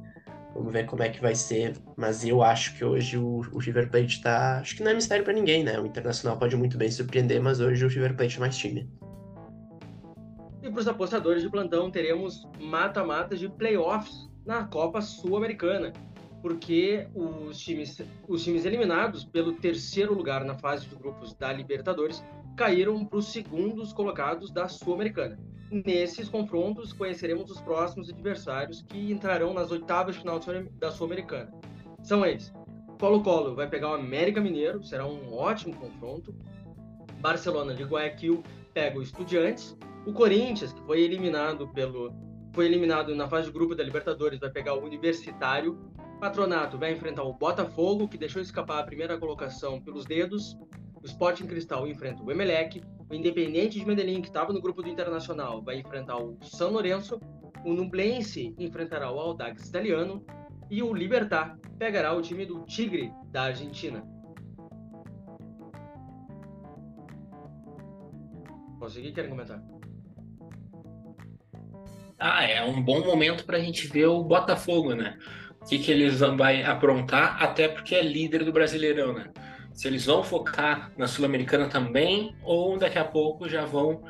Vamos 0.54 0.72
ver 0.72 0.86
como 0.86 1.02
é 1.02 1.10
que 1.10 1.20
vai 1.20 1.34
ser. 1.34 1.74
Mas 1.96 2.24
eu 2.24 2.42
acho 2.42 2.74
que 2.76 2.84
hoje 2.84 3.18
o, 3.18 3.42
o 3.52 3.58
River 3.58 3.90
Plate 3.90 4.16
está. 4.16 4.58
Acho 4.60 4.76
que 4.76 4.82
não 4.82 4.90
é 4.90 4.94
mistério 4.94 5.24
para 5.24 5.34
ninguém, 5.34 5.62
né? 5.62 5.78
O 5.78 5.84
Internacional 5.84 6.38
pode 6.38 6.56
muito 6.56 6.78
bem 6.78 6.90
surpreender, 6.90 7.42
mas 7.42 7.60
hoje 7.60 7.84
o 7.84 7.88
River 7.88 8.16
Plate 8.16 8.38
é 8.38 8.40
mais 8.40 8.56
time. 8.56 8.90
E 10.62 10.70
para 10.70 10.80
os 10.80 10.88
apostadores 10.88 11.42
de 11.42 11.50
plantão, 11.50 11.90
teremos 11.90 12.48
mata-matas 12.58 13.38
de 13.38 13.48
playoffs 13.50 14.26
na 14.46 14.64
Copa 14.64 15.02
Sul-Americana, 15.02 15.92
porque 16.40 17.08
os 17.14 17.58
times, 17.58 18.00
os 18.28 18.44
times 18.44 18.64
eliminados 18.64 19.24
pelo 19.24 19.54
terceiro 19.54 20.14
lugar 20.14 20.44
na 20.44 20.54
fase 20.54 20.86
de 20.86 20.94
grupos 20.94 21.34
da 21.34 21.52
Libertadores 21.52 22.24
caíram 22.56 23.04
para 23.04 23.18
os 23.18 23.26
segundos 23.26 23.92
colocados 23.92 24.50
da 24.50 24.68
Sul-Americana. 24.68 25.36
Nesses 25.70 26.28
confrontos, 26.28 26.92
conheceremos 26.92 27.50
os 27.50 27.60
próximos 27.60 28.08
adversários 28.08 28.82
que 28.82 29.10
entrarão 29.10 29.52
nas 29.52 29.72
oitavas 29.72 30.14
de 30.14 30.20
final 30.20 30.40
da 30.78 30.92
Sul-Americana. 30.92 31.52
São 32.04 32.24
eles: 32.24 32.54
Colo-Colo 33.00 33.56
vai 33.56 33.68
pegar 33.68 33.90
o 33.90 33.94
América 33.94 34.40
Mineiro, 34.40 34.84
será 34.84 35.04
um 35.04 35.34
ótimo 35.34 35.74
confronto. 35.74 36.32
Barcelona 37.20 37.74
de 37.74 37.82
Guayaquil 37.82 38.44
pega 38.72 38.98
o 38.98 39.02
Estudiantes. 39.02 39.76
O 40.06 40.12
Corinthians, 40.12 40.72
que 40.72 40.80
foi 40.82 41.00
eliminado 41.00 41.66
pelo 41.68 42.14
foi 42.56 42.64
eliminado 42.64 43.14
na 43.14 43.28
fase 43.28 43.48
de 43.48 43.52
grupo 43.52 43.74
da 43.74 43.84
Libertadores, 43.84 44.40
vai 44.40 44.48
pegar 44.48 44.72
o 44.72 44.82
Universitário. 44.82 45.78
Patronato 46.18 46.78
vai 46.78 46.90
enfrentar 46.90 47.22
o 47.22 47.34
Botafogo, 47.34 48.08
que 48.08 48.16
deixou 48.16 48.40
escapar 48.40 48.80
a 48.80 48.82
primeira 48.82 49.18
colocação 49.18 49.78
pelos 49.78 50.06
dedos. 50.06 50.56
O 50.94 51.04
Sporting 51.04 51.46
Cristal 51.46 51.86
enfrenta 51.86 52.22
o 52.22 52.32
Emelec. 52.32 52.82
O 53.10 53.14
Independente 53.14 53.78
de 53.78 53.84
Medellín, 53.84 54.22
que 54.22 54.28
estava 54.28 54.54
no 54.54 54.62
grupo 54.62 54.80
do 54.80 54.88
Internacional, 54.88 55.62
vai 55.62 55.80
enfrentar 55.80 56.16
o 56.16 56.38
São 56.40 56.70
Lourenço. 56.70 57.20
O 57.62 57.74
Nublense 57.74 58.54
enfrentará 58.58 59.12
o 59.12 59.20
Audax 59.20 59.68
Italiano. 59.68 60.24
E 60.70 60.82
o 60.82 60.94
Libertar 60.94 61.58
pegará 61.78 62.14
o 62.14 62.22
time 62.22 62.46
do 62.46 62.64
Tigre, 62.64 63.12
da 63.30 63.42
Argentina. 63.42 64.02
Consegui? 68.80 69.12
Querem 69.12 69.28
comentar? 69.28 69.62
Ah, 72.18 72.44
é 72.44 72.64
um 72.64 72.80
bom 72.82 73.04
momento 73.04 73.44
para 73.44 73.58
a 73.58 73.60
gente 73.60 73.86
ver 73.86 74.06
o 74.06 74.22
Botafogo, 74.22 74.94
né? 74.94 75.18
O 75.60 75.66
que, 75.66 75.78
que 75.78 75.90
eles 75.90 76.20
vão 76.20 76.36
aprontar, 76.64 77.42
até 77.42 77.68
porque 77.68 77.94
é 77.94 78.02
líder 78.02 78.44
do 78.44 78.52
Brasileirão, 78.52 79.12
né? 79.12 79.30
Se 79.74 79.86
eles 79.86 80.06
vão 80.06 80.22
focar 80.22 80.90
na 80.96 81.06
Sul-Americana 81.06 81.68
também, 81.68 82.34
ou 82.42 82.78
daqui 82.78 82.98
a 82.98 83.04
pouco 83.04 83.48
já 83.48 83.66
vão 83.66 84.02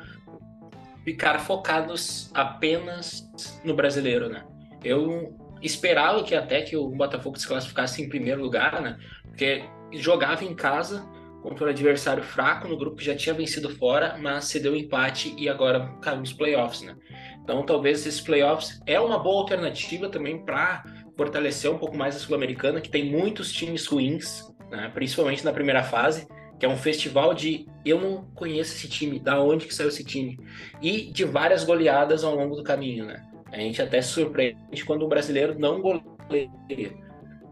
ficar 1.03 1.39
focados 1.39 2.31
apenas 2.33 3.29
no 3.63 3.73
brasileiro, 3.73 4.29
né? 4.29 4.45
Eu 4.83 5.35
esperava 5.61 6.23
que 6.23 6.35
até 6.35 6.61
que 6.61 6.77
o 6.77 6.89
Botafogo 6.89 7.37
se 7.37 7.47
classificasse 7.47 8.01
em 8.01 8.07
primeiro 8.07 8.41
lugar, 8.41 8.81
né? 8.81 8.97
Porque 9.23 9.63
jogava 9.93 10.45
em 10.45 10.55
casa 10.55 11.05
contra 11.47 11.67
um 11.67 11.69
adversário 11.69 12.21
fraco 12.21 12.67
no 12.67 12.75
grupo 12.75 12.97
que 12.97 13.05
já 13.05 13.15
tinha 13.15 13.33
vencido 13.33 13.69
fora, 13.69 14.17
mas 14.19 14.45
cedeu 14.45 14.75
empate 14.75 15.33
e 15.37 15.47
agora 15.47 15.87
caiu 16.01 16.19
nos 16.19 16.33
playoffs, 16.33 16.81
né? 16.81 16.93
Então, 17.41 17.65
talvez 17.65 18.05
esses 18.05 18.19
playoffs 18.19 18.81
é 18.85 18.99
uma 18.99 19.17
boa 19.17 19.39
alternativa 19.39 20.09
também 20.09 20.43
para 20.43 20.83
fortalecer 21.15 21.71
um 21.71 21.77
pouco 21.77 21.95
mais 21.95 22.17
a 22.17 22.19
Sul-Americana, 22.19 22.81
que 22.81 22.89
tem 22.89 23.09
muitos 23.09 23.53
times 23.53 23.85
ruins, 23.87 24.53
né? 24.69 24.91
principalmente 24.93 25.45
na 25.45 25.53
primeira 25.53 25.81
fase, 25.83 26.27
que 26.59 26.65
é 26.65 26.69
um 26.69 26.75
festival 26.75 27.33
de 27.33 27.65
eu 27.85 28.01
não 28.01 28.25
conheço 28.35 28.75
esse 28.75 28.89
time, 28.89 29.17
da 29.17 29.41
onde 29.41 29.67
que 29.67 29.73
saiu 29.73 29.87
esse 29.87 30.03
time, 30.03 30.37
e 30.81 31.09
de 31.13 31.23
várias 31.23 31.63
goleadas 31.63 32.25
ao 32.25 32.35
longo 32.35 32.57
do 32.57 32.63
caminho, 32.63 33.05
né? 33.05 33.25
A 33.53 33.57
gente 33.57 33.81
até 33.81 34.01
se 34.01 34.09
surpreende 34.09 34.83
quando 34.85 35.03
o 35.03 35.07
brasileiro 35.07 35.57
não 35.57 35.79
goleia. 35.81 36.51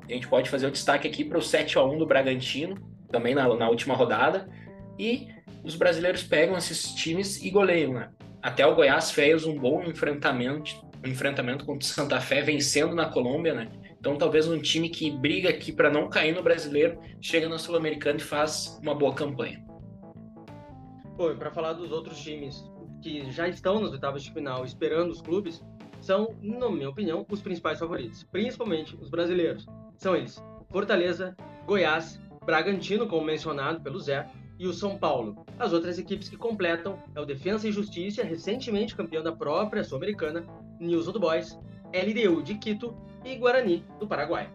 A 0.03 0.11
gente 0.11 0.27
pode 0.27 0.49
fazer 0.49 0.67
o 0.67 0.71
destaque 0.71 1.07
aqui 1.07 1.23
para 1.23 1.37
o 1.37 1.41
7 1.41 1.77
a 1.77 1.83
1 1.83 1.97
do 1.97 2.05
Bragantino, 2.05 2.94
também 3.11 3.35
na, 3.35 3.47
na 3.55 3.69
última 3.69 3.95
rodada, 3.95 4.49
e 4.97 5.27
os 5.63 5.75
brasileiros 5.75 6.23
pegam 6.23 6.57
esses 6.57 6.93
times 6.93 7.43
e 7.43 7.49
goleiam, 7.49 7.93
né? 7.93 8.09
Até 8.41 8.65
o 8.65 8.75
Goiás 8.75 9.11
fez 9.11 9.45
um 9.45 9.57
bom 9.57 9.83
enfrentamento, 9.83 10.85
um 11.03 11.09
enfrentamento 11.09 11.65
contra 11.65 11.83
o 11.83 11.89
Santa 11.89 12.21
Fé, 12.21 12.41
vencendo 12.41 12.93
na 12.93 13.09
Colômbia, 13.09 13.53
né? 13.53 13.71
Então, 13.99 14.17
talvez 14.17 14.47
um 14.47 14.61
time 14.61 14.87
que 14.87 15.09
briga 15.09 15.49
aqui 15.49 15.71
para 15.71 15.89
não 15.89 16.07
cair 16.07 16.35
no 16.35 16.43
brasileiro, 16.43 16.99
chega 17.19 17.49
no 17.49 17.57
Sul-Americano 17.57 18.19
e 18.19 18.21
faz 18.21 18.79
uma 18.83 18.93
boa 18.93 19.15
campanha. 19.15 19.65
Pô, 21.17 21.33
para 21.33 21.49
falar 21.49 21.73
dos 21.73 21.91
outros 21.91 22.21
times 22.21 22.63
que 23.01 23.31
já 23.31 23.47
estão 23.47 23.79
nas 23.81 23.91
oitavas 23.91 24.23
de 24.23 24.31
final 24.31 24.63
esperando 24.63 25.09
os 25.09 25.21
clubes, 25.21 25.63
são, 26.01 26.35
na 26.39 26.69
minha 26.69 26.89
opinião, 26.89 27.25
os 27.27 27.41
principais 27.41 27.79
favoritos, 27.79 28.23
principalmente 28.25 28.95
os 28.95 29.09
brasileiros. 29.09 29.65
São 29.97 30.15
eles: 30.15 30.43
Fortaleza, 30.71 31.35
Goiás, 31.65 32.21
Bragantino, 32.45 33.07
como 33.07 33.25
mencionado 33.25 33.81
pelo 33.81 33.99
Zé, 33.99 34.29
e 34.57 34.67
o 34.67 34.73
São 34.73 34.97
Paulo. 34.97 35.45
As 35.59 35.73
outras 35.73 35.99
equipes 35.99 36.29
que 36.29 36.37
completam 36.37 36.97
é 37.13 37.19
o 37.19 37.25
Defensa 37.25 37.67
e 37.67 37.71
Justiça, 37.71 38.23
recentemente 38.23 38.95
campeão 38.95 39.23
da 39.23 39.31
própria 39.31 39.83
Sul-Americana, 39.83 40.45
News 40.79 41.07
Old 41.07 41.19
Boys, 41.19 41.59
LDU 41.93 42.41
de 42.41 42.55
Quito 42.55 42.95
e 43.23 43.35
Guarani 43.35 43.83
do 43.99 44.07
Paraguai. 44.07 44.49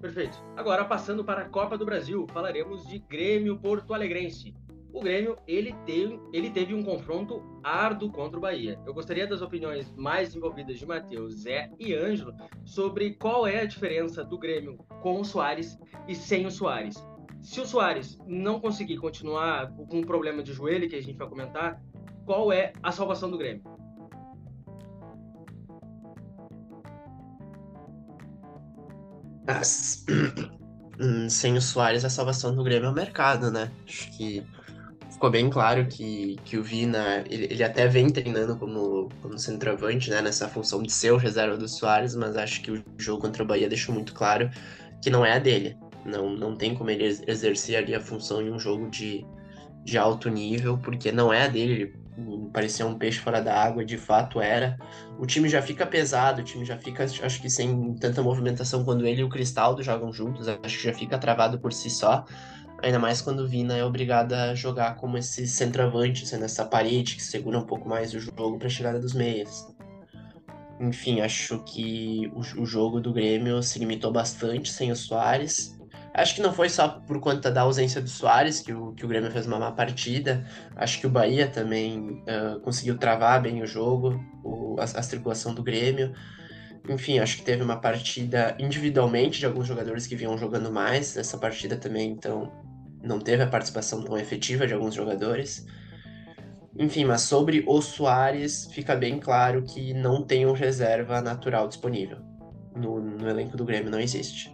Perfeito. 0.00 0.38
Agora, 0.56 0.84
passando 0.84 1.24
para 1.24 1.42
a 1.42 1.48
Copa 1.48 1.78
do 1.78 1.84
Brasil, 1.84 2.26
falaremos 2.32 2.86
de 2.86 2.98
Grêmio 2.98 3.58
Porto 3.58 3.94
Alegrense, 3.94 4.54
o 4.96 5.00
Grêmio 5.00 5.36
ele 5.46 5.74
teve, 5.84 6.18
ele 6.32 6.48
teve 6.48 6.72
um 6.72 6.82
confronto 6.82 7.42
árduo 7.62 8.10
contra 8.10 8.38
o 8.38 8.40
Bahia. 8.40 8.80
Eu 8.86 8.94
gostaria 8.94 9.26
das 9.26 9.42
opiniões 9.42 9.92
mais 9.94 10.34
envolvidas 10.34 10.78
de 10.78 10.86
Matheus, 10.86 11.42
Zé 11.42 11.70
e 11.78 11.92
Ângelo 11.92 12.34
sobre 12.64 13.12
qual 13.12 13.46
é 13.46 13.60
a 13.60 13.66
diferença 13.66 14.24
do 14.24 14.38
Grêmio 14.38 14.78
com 15.02 15.20
o 15.20 15.24
Soares 15.24 15.78
e 16.08 16.14
sem 16.14 16.46
o 16.46 16.50
Soares. 16.50 16.96
Se 17.42 17.60
o 17.60 17.66
Soares 17.66 18.18
não 18.26 18.58
conseguir 18.58 18.96
continuar 18.96 19.70
com 19.70 19.98
um 19.98 20.02
problema 20.02 20.42
de 20.42 20.54
joelho 20.54 20.88
que 20.88 20.96
a 20.96 21.02
gente 21.02 21.18
vai 21.18 21.28
comentar, 21.28 21.78
qual 22.24 22.50
é 22.50 22.72
a 22.82 22.90
salvação 22.90 23.30
do 23.30 23.36
Grêmio? 23.36 23.62
sem 31.28 31.54
o 31.54 31.60
Soares, 31.60 32.02
a 32.02 32.08
salvação 32.08 32.54
do 32.54 32.64
Grêmio 32.64 32.86
é 32.86 32.90
o 32.90 32.94
mercado, 32.94 33.50
né? 33.50 33.70
Acho 33.86 34.10
que 34.16 34.42
ficou 35.16 35.30
bem 35.30 35.48
claro 35.48 35.86
que, 35.86 36.36
que 36.44 36.58
o 36.58 36.62
Vina, 36.62 37.24
ele, 37.28 37.46
ele 37.50 37.64
até 37.64 37.88
vem 37.88 38.10
treinando 38.10 38.54
como, 38.56 39.08
como 39.22 39.38
centroavante, 39.38 40.10
né, 40.10 40.20
nessa 40.20 40.46
função 40.46 40.82
de 40.82 40.92
ser 40.92 41.10
o 41.10 41.16
reserva 41.16 41.56
do 41.56 41.66
Soares, 41.66 42.14
mas 42.14 42.36
acho 42.36 42.60
que 42.60 42.70
o 42.70 42.84
jogo 42.98 43.22
contra 43.22 43.42
o 43.42 43.46
Bahia 43.46 43.66
deixou 43.66 43.94
muito 43.94 44.12
claro 44.12 44.50
que 45.02 45.08
não 45.08 45.24
é 45.24 45.32
a 45.32 45.38
dele. 45.38 45.76
Não, 46.04 46.30
não 46.30 46.54
tem 46.54 46.74
como 46.74 46.90
ele 46.90 47.04
exercer 47.04 47.76
ali 47.76 47.94
a 47.94 48.00
função 48.00 48.42
em 48.42 48.50
um 48.50 48.58
jogo 48.58 48.90
de, 48.90 49.24
de 49.82 49.96
alto 49.96 50.28
nível, 50.28 50.76
porque 50.78 51.10
não 51.10 51.32
é 51.32 51.44
a 51.44 51.48
dele. 51.48 51.72
Ele 51.72 51.94
parecia 52.52 52.86
um 52.86 52.98
peixe 52.98 53.18
fora 53.18 53.40
da 53.40 53.58
água, 53.58 53.84
de 53.84 53.96
fato 53.96 54.38
era. 54.38 54.78
O 55.18 55.26
time 55.26 55.48
já 55.48 55.62
fica 55.62 55.86
pesado, 55.86 56.42
o 56.42 56.44
time 56.44 56.64
já 56.64 56.76
fica, 56.76 57.04
acho 57.04 57.40
que 57.40 57.48
sem 57.48 57.94
tanta 57.94 58.22
movimentação 58.22 58.84
quando 58.84 59.06
ele 59.06 59.22
e 59.22 59.24
o 59.24 59.30
Cristaldo 59.30 59.82
jogam 59.82 60.12
juntos, 60.12 60.46
acho 60.46 60.76
que 60.76 60.84
já 60.84 60.92
fica 60.92 61.18
travado 61.18 61.58
por 61.58 61.72
si 61.72 61.88
só. 61.88 62.26
Ainda 62.82 62.98
mais 62.98 63.22
quando 63.22 63.40
o 63.40 63.48
Vina 63.48 63.76
é 63.76 63.84
obrigado 63.84 64.34
a 64.34 64.54
jogar 64.54 64.96
como 64.96 65.16
esse 65.16 65.46
centroavante, 65.46 66.26
sendo 66.26 66.44
essa 66.44 66.64
parede 66.64 67.16
que 67.16 67.22
segura 67.22 67.58
um 67.58 67.66
pouco 67.66 67.88
mais 67.88 68.12
o 68.12 68.20
jogo 68.20 68.58
para 68.58 68.66
a 68.66 68.70
chegada 68.70 68.98
dos 69.00 69.14
meias. 69.14 69.66
enfim, 70.78 71.20
acho 71.20 71.58
que 71.64 72.30
o, 72.34 72.40
o 72.62 72.66
jogo 72.66 73.00
do 73.00 73.12
Grêmio 73.12 73.62
se 73.62 73.78
limitou 73.78 74.12
bastante 74.12 74.70
sem 74.70 74.92
o 74.92 74.96
Soares. 74.96 75.74
Acho 76.12 76.34
que 76.34 76.42
não 76.42 76.52
foi 76.52 76.68
só 76.68 76.88
por 76.88 77.20
conta 77.20 77.50
da 77.50 77.62
ausência 77.62 78.00
do 78.00 78.08
Soares 78.08 78.60
que 78.60 78.72
o, 78.72 78.92
que 78.92 79.04
o 79.04 79.08
Grêmio 79.08 79.30
fez 79.30 79.46
uma 79.46 79.58
má 79.58 79.72
partida. 79.72 80.46
Acho 80.74 81.00
que 81.00 81.06
o 81.06 81.10
Bahia 81.10 81.46
também 81.46 82.22
uh, 82.22 82.60
conseguiu 82.60 82.96
travar 82.98 83.42
bem 83.42 83.62
o 83.62 83.66
jogo, 83.66 84.18
o, 84.42 84.76
a, 84.78 84.84
a 84.84 85.02
circulação 85.02 85.54
do 85.54 85.62
Grêmio. 85.62 86.14
Enfim, 86.88 87.18
acho 87.18 87.38
que 87.38 87.42
teve 87.42 87.62
uma 87.62 87.76
partida 87.76 88.56
individualmente 88.58 89.40
de 89.40 89.46
alguns 89.46 89.66
jogadores 89.66 90.06
que 90.06 90.14
vinham 90.14 90.38
jogando 90.38 90.70
mais 90.70 91.16
nessa 91.16 91.36
partida 91.36 91.76
também, 91.76 92.10
então 92.10 92.52
não 93.06 93.20
teve 93.20 93.42
a 93.42 93.46
participação 93.46 94.02
tão 94.02 94.18
efetiva 94.18 94.66
de 94.66 94.74
alguns 94.74 94.94
jogadores. 94.94 95.66
Enfim, 96.78 97.04
mas 97.04 97.22
sobre 97.22 97.64
o 97.66 97.80
Soares, 97.80 98.66
fica 98.72 98.94
bem 98.94 99.18
claro 99.18 99.62
que 99.62 99.94
não 99.94 100.22
tem 100.22 100.44
um 100.44 100.52
reserva 100.52 101.22
natural 101.22 101.68
disponível. 101.68 102.18
No, 102.74 103.00
no 103.00 103.28
elenco 103.28 103.56
do 103.56 103.64
Grêmio 103.64 103.90
não 103.90 104.00
existe. 104.00 104.52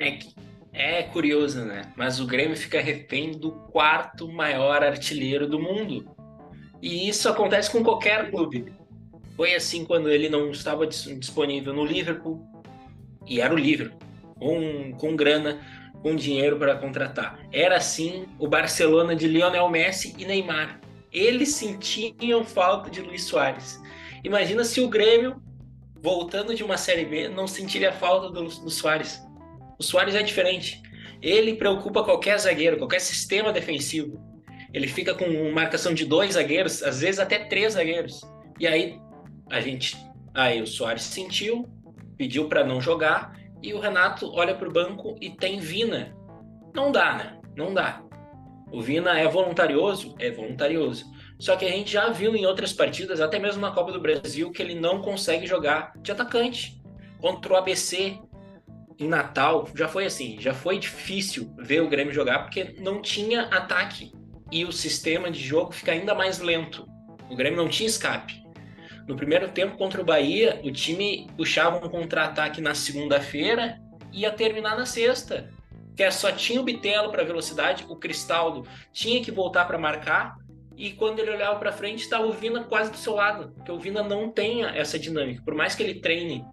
É, 0.00 0.18
é 0.72 1.02
curioso, 1.02 1.64
né? 1.64 1.92
Mas 1.96 2.18
o 2.18 2.26
Grêmio 2.26 2.56
fica 2.56 2.80
refém 2.80 3.32
do 3.32 3.52
quarto 3.52 4.26
maior 4.32 4.82
artilheiro 4.82 5.46
do 5.46 5.60
mundo. 5.60 6.10
E 6.80 7.08
isso 7.08 7.28
acontece 7.28 7.70
com 7.70 7.84
qualquer 7.84 8.30
clube. 8.30 8.72
Foi 9.36 9.54
assim 9.54 9.84
quando 9.84 10.08
ele 10.08 10.28
não 10.28 10.50
estava 10.50 10.86
disponível 10.86 11.74
no 11.74 11.84
Liverpool, 11.84 12.51
e 13.26 13.40
era 13.40 13.54
o 13.54 13.58
Liverpool, 13.58 13.98
com, 14.38 14.92
com 14.92 15.16
grana, 15.16 15.60
com 16.02 16.16
dinheiro 16.16 16.58
para 16.58 16.76
contratar. 16.76 17.38
Era 17.52 17.76
assim 17.76 18.26
o 18.38 18.48
Barcelona 18.48 19.14
de 19.14 19.28
Lionel 19.28 19.68
Messi 19.68 20.14
e 20.18 20.24
Neymar. 20.24 20.80
Eles 21.12 21.50
sentiam 21.50 22.44
falta 22.44 22.90
de 22.90 23.00
Luiz 23.00 23.24
Soares. 23.24 23.80
Imagina 24.24 24.64
se 24.64 24.80
o 24.80 24.88
Grêmio, 24.88 25.42
voltando 26.00 26.54
de 26.54 26.64
uma 26.64 26.76
Série 26.76 27.04
B, 27.04 27.28
não 27.28 27.46
sentiria 27.46 27.92
falta 27.92 28.30
do, 28.30 28.44
do 28.44 28.70
Soares. 28.70 29.22
O 29.78 29.82
Soares 29.82 30.14
é 30.14 30.22
diferente. 30.22 30.82
Ele 31.20 31.54
preocupa 31.54 32.02
qualquer 32.02 32.38
zagueiro, 32.38 32.78
qualquer 32.78 33.00
sistema 33.00 33.52
defensivo. 33.52 34.20
Ele 34.72 34.88
fica 34.88 35.14
com 35.14 35.26
marcação 35.52 35.92
de 35.92 36.04
dois 36.04 36.34
zagueiros, 36.34 36.82
às 36.82 37.00
vezes 37.00 37.20
até 37.20 37.38
três 37.38 37.74
zagueiros. 37.74 38.22
E 38.58 38.66
aí 38.66 38.98
a 39.50 39.60
gente, 39.60 39.96
aí 40.34 40.62
o 40.62 40.66
Soares 40.66 41.02
sentiu, 41.02 41.68
pediu 42.16 42.48
para 42.48 42.64
não 42.64 42.80
jogar 42.80 43.36
e 43.62 43.72
o 43.72 43.80
Renato 43.80 44.30
olha 44.34 44.54
para 44.54 44.68
o 44.68 44.72
banco 44.72 45.16
e 45.20 45.30
tem 45.30 45.60
Vina. 45.60 46.16
Não 46.74 46.90
dá, 46.90 47.14
né? 47.14 47.40
Não 47.56 47.72
dá. 47.72 48.02
O 48.72 48.80
Vina 48.80 49.18
é 49.18 49.28
voluntarioso, 49.28 50.14
é 50.18 50.30
voluntarioso. 50.30 51.04
Só 51.38 51.56
que 51.56 51.64
a 51.64 51.68
gente 51.68 51.92
já 51.92 52.08
viu 52.08 52.34
em 52.34 52.46
outras 52.46 52.72
partidas, 52.72 53.20
até 53.20 53.38
mesmo 53.38 53.60
na 53.60 53.70
Copa 53.70 53.92
do 53.92 54.00
Brasil, 54.00 54.50
que 54.50 54.62
ele 54.62 54.74
não 54.74 55.02
consegue 55.02 55.46
jogar 55.46 55.92
de 56.00 56.10
atacante. 56.10 56.80
Contra 57.20 57.52
o 57.52 57.56
ABC 57.56 58.18
em 58.98 59.08
Natal, 59.08 59.68
já 59.74 59.88
foi 59.88 60.06
assim, 60.06 60.40
já 60.40 60.54
foi 60.54 60.78
difícil 60.78 61.54
ver 61.58 61.82
o 61.82 61.88
Grêmio 61.88 62.14
jogar 62.14 62.40
porque 62.40 62.76
não 62.78 63.02
tinha 63.02 63.42
ataque 63.42 64.12
e 64.50 64.64
o 64.64 64.72
sistema 64.72 65.30
de 65.30 65.40
jogo 65.40 65.72
fica 65.72 65.92
ainda 65.92 66.14
mais 66.14 66.38
lento. 66.38 66.86
O 67.30 67.36
Grêmio 67.36 67.56
não 67.56 67.68
tinha 67.68 67.88
escape. 67.88 68.41
No 69.06 69.16
primeiro 69.16 69.48
tempo 69.48 69.76
contra 69.76 70.00
o 70.00 70.04
Bahia, 70.04 70.60
o 70.64 70.70
time 70.70 71.28
puxava 71.36 71.84
um 71.84 71.88
contra-ataque 71.88 72.60
na 72.60 72.74
segunda-feira 72.74 73.78
e 74.12 74.20
ia 74.20 74.30
terminar 74.30 74.76
na 74.76 74.86
sexta. 74.86 75.50
Que 75.96 76.10
só 76.10 76.32
tinha 76.32 76.60
o 76.60 76.64
Bitelo 76.64 77.10
para 77.10 77.24
velocidade, 77.24 77.84
o 77.88 77.96
Cristaldo 77.96 78.66
tinha 78.92 79.22
que 79.22 79.30
voltar 79.30 79.66
para 79.66 79.78
marcar 79.78 80.36
e 80.76 80.90
quando 80.90 81.18
ele 81.20 81.30
olhava 81.30 81.58
para 81.58 81.72
frente 81.72 82.00
estava 82.00 82.26
o 82.26 82.32
Vina 82.32 82.64
quase 82.64 82.90
do 82.90 82.96
seu 82.96 83.14
lado, 83.14 83.52
porque 83.54 83.70
o 83.70 83.78
Vina 83.78 84.02
não 84.02 84.30
tem 84.30 84.64
essa 84.64 84.98
dinâmica, 84.98 85.42
por 85.44 85.54
mais 85.54 85.74
que 85.74 85.82
ele 85.82 86.00
treine 86.00 86.44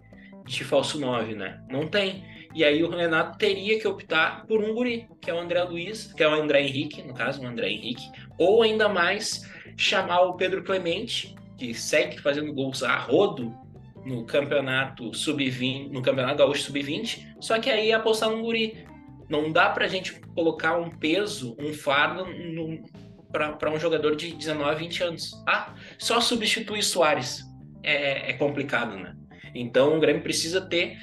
de 0.46 0.64
falso 0.64 0.98
9, 0.98 1.34
né? 1.34 1.62
Não 1.68 1.88
tem. 1.88 2.24
E 2.54 2.64
aí 2.64 2.82
o 2.82 2.90
Renato 2.90 3.38
teria 3.38 3.78
que 3.78 3.86
optar 3.86 4.44
por 4.46 4.62
um 4.62 4.74
guri, 4.74 5.08
que 5.20 5.30
é 5.30 5.34
o 5.34 5.38
André 5.38 5.62
Luiz, 5.64 6.12
que 6.12 6.22
é 6.22 6.28
o 6.28 6.34
André 6.34 6.62
Henrique, 6.62 7.02
no 7.02 7.14
caso, 7.14 7.42
o 7.42 7.46
André 7.46 7.70
Henrique, 7.70 8.10
ou 8.38 8.62
ainda 8.62 8.88
mais 8.88 9.48
chamar 9.76 10.22
o 10.22 10.34
Pedro 10.34 10.62
Clemente, 10.62 11.34
que 11.60 11.74
segue 11.74 12.18
fazendo 12.18 12.54
gols 12.54 12.82
a 12.82 12.96
rodo 12.96 13.54
no 14.02 14.24
campeonato 14.24 15.12
sub-20, 15.14 15.90
no 15.90 16.00
campeonato 16.00 16.38
gaúcho 16.38 16.62
sub-20, 16.62 17.34
só 17.38 17.58
que 17.58 17.68
aí 17.68 17.92
apostar 17.92 18.30
no 18.30 18.40
guri. 18.40 18.86
Não 19.28 19.52
dá 19.52 19.68
pra 19.68 19.86
gente 19.86 20.18
colocar 20.34 20.78
um 20.78 20.90
peso, 20.90 21.54
um 21.60 21.74
fardo 21.74 22.24
para 23.30 23.70
um 23.70 23.78
jogador 23.78 24.16
de 24.16 24.32
19, 24.32 24.74
20 24.76 25.02
anos. 25.02 25.44
Ah, 25.46 25.74
só 25.98 26.18
substituir 26.18 26.82
Soares 26.82 27.44
é, 27.82 28.30
é 28.30 28.32
complicado, 28.32 28.96
né? 28.96 29.14
Então 29.54 29.96
o 29.96 30.00
Grêmio 30.00 30.22
precisa 30.22 30.62
ter 30.62 30.98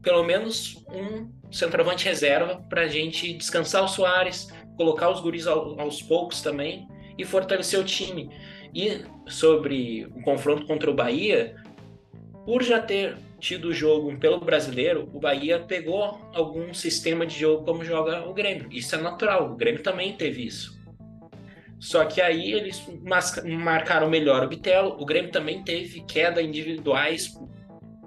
pelo 0.00 0.22
menos 0.22 0.76
um 0.92 1.28
centroavante 1.50 2.04
reserva 2.04 2.64
para 2.70 2.82
a 2.82 2.88
gente 2.88 3.34
descansar 3.34 3.84
o 3.84 3.88
Soares, 3.88 4.46
colocar 4.76 5.10
os 5.10 5.20
guris 5.20 5.46
aos 5.48 6.00
poucos 6.00 6.40
também 6.40 6.86
e 7.18 7.24
fortalecer 7.24 7.80
o 7.80 7.84
time. 7.84 8.30
E 8.74 9.04
sobre 9.26 10.06
o 10.14 10.22
confronto 10.22 10.66
contra 10.66 10.90
o 10.90 10.94
Bahia, 10.94 11.56
por 12.44 12.62
já 12.62 12.80
ter 12.80 13.16
tido 13.38 13.68
o 13.68 13.74
jogo 13.74 14.16
pelo 14.18 14.40
brasileiro, 14.40 15.08
o 15.12 15.20
Bahia 15.20 15.60
pegou 15.60 16.20
algum 16.34 16.74
sistema 16.74 17.26
de 17.26 17.38
jogo 17.38 17.64
como 17.64 17.84
joga 17.84 18.28
o 18.28 18.34
Grêmio. 18.34 18.68
Isso 18.70 18.94
é 18.94 18.98
natural, 18.98 19.52
o 19.52 19.56
Grêmio 19.56 19.82
também 19.82 20.12
teve 20.14 20.44
isso. 20.44 20.78
Só 21.78 22.04
que 22.04 22.20
aí 22.20 22.52
eles 22.52 22.84
marcaram 23.44 24.08
melhor 24.08 24.44
o 24.44 24.48
Bitelo, 24.48 24.96
o 25.00 25.06
Grêmio 25.06 25.30
também 25.30 25.62
teve 25.62 26.00
queda 26.02 26.42
individuais 26.42 27.32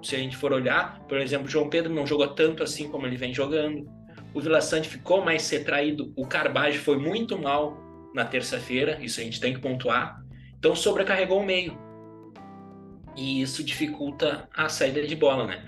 se 0.02 0.16
a 0.16 0.18
gente 0.18 0.36
for 0.36 0.52
olhar, 0.52 1.00
por 1.08 1.18
exemplo, 1.18 1.46
o 1.46 1.50
João 1.50 1.70
Pedro 1.70 1.94
não 1.94 2.06
jogou 2.06 2.28
tanto 2.28 2.62
assim 2.62 2.88
como 2.88 3.06
ele 3.06 3.16
vem 3.16 3.32
jogando. 3.32 3.88
O 4.34 4.40
Vila 4.40 4.60
Sante 4.60 4.88
ficou 4.88 5.24
mais 5.24 5.48
retraído. 5.48 6.12
O 6.16 6.26
Carbage 6.26 6.78
foi 6.78 6.98
muito 6.98 7.38
mal 7.38 7.78
na 8.14 8.24
terça-feira, 8.24 8.98
isso 9.00 9.20
a 9.20 9.24
gente 9.24 9.40
tem 9.40 9.54
que 9.54 9.60
pontuar. 9.60 10.21
Então 10.62 10.76
sobrecarregou 10.76 11.40
o 11.40 11.44
meio. 11.44 11.76
E 13.16 13.42
isso 13.42 13.64
dificulta 13.64 14.48
a 14.54 14.68
saída 14.68 15.04
de 15.04 15.16
bola, 15.16 15.44
né? 15.44 15.64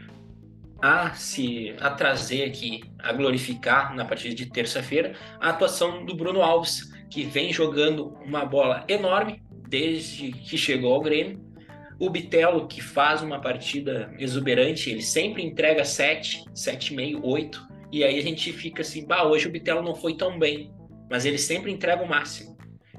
A 0.80 1.14
se 1.14 1.74
a 1.80 1.90
trazer 1.90 2.44
aqui, 2.44 2.84
a 3.00 3.12
glorificar 3.12 3.92
na 3.92 4.04
partida 4.04 4.36
de 4.36 4.46
terça-feira, 4.46 5.16
a 5.40 5.50
atuação 5.50 6.04
do 6.04 6.14
Bruno 6.14 6.42
Alves, 6.42 6.92
que 7.10 7.24
vem 7.24 7.52
jogando 7.52 8.16
uma 8.24 8.44
bola 8.44 8.84
enorme 8.86 9.42
desde 9.68 10.30
que 10.30 10.56
chegou 10.56 10.94
ao 10.94 11.00
Grêmio 11.00 11.42
o 11.98 12.08
Bitelo, 12.08 12.68
que 12.68 12.80
faz 12.80 13.20
uma 13.20 13.40
partida 13.40 14.14
exuberante, 14.16 14.90
ele 14.90 15.02
sempre 15.02 15.44
entrega 15.44 15.84
7, 15.84 16.44
7,5, 16.54 17.20
8. 17.20 17.68
E 17.90 18.04
aí 18.04 18.16
a 18.16 18.22
gente 18.22 18.52
fica 18.52 18.82
assim, 18.82 19.04
bah, 19.04 19.24
hoje 19.24 19.48
o 19.48 19.50
Bitelo 19.50 19.82
não 19.82 19.94
foi 19.96 20.16
tão 20.16 20.38
bem. 20.38 20.72
Mas 21.10 21.24
ele 21.24 21.38
sempre 21.38 21.72
entrega 21.72 22.02
o 22.02 22.08
máximo. 22.08 22.53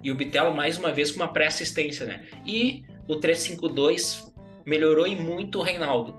E 0.05 0.11
o 0.11 0.15
Bitelo, 0.15 0.53
mais 0.53 0.77
uma 0.77 0.91
vez, 0.91 1.09
com 1.09 1.17
uma 1.17 1.33
pré-assistência, 1.33 2.05
né? 2.05 2.25
E 2.45 2.83
o 3.07 3.15
3-5-2 3.15 4.31
melhorou 4.63 5.07
e 5.07 5.15
muito 5.15 5.57
o 5.57 5.63
Reinaldo. 5.63 6.15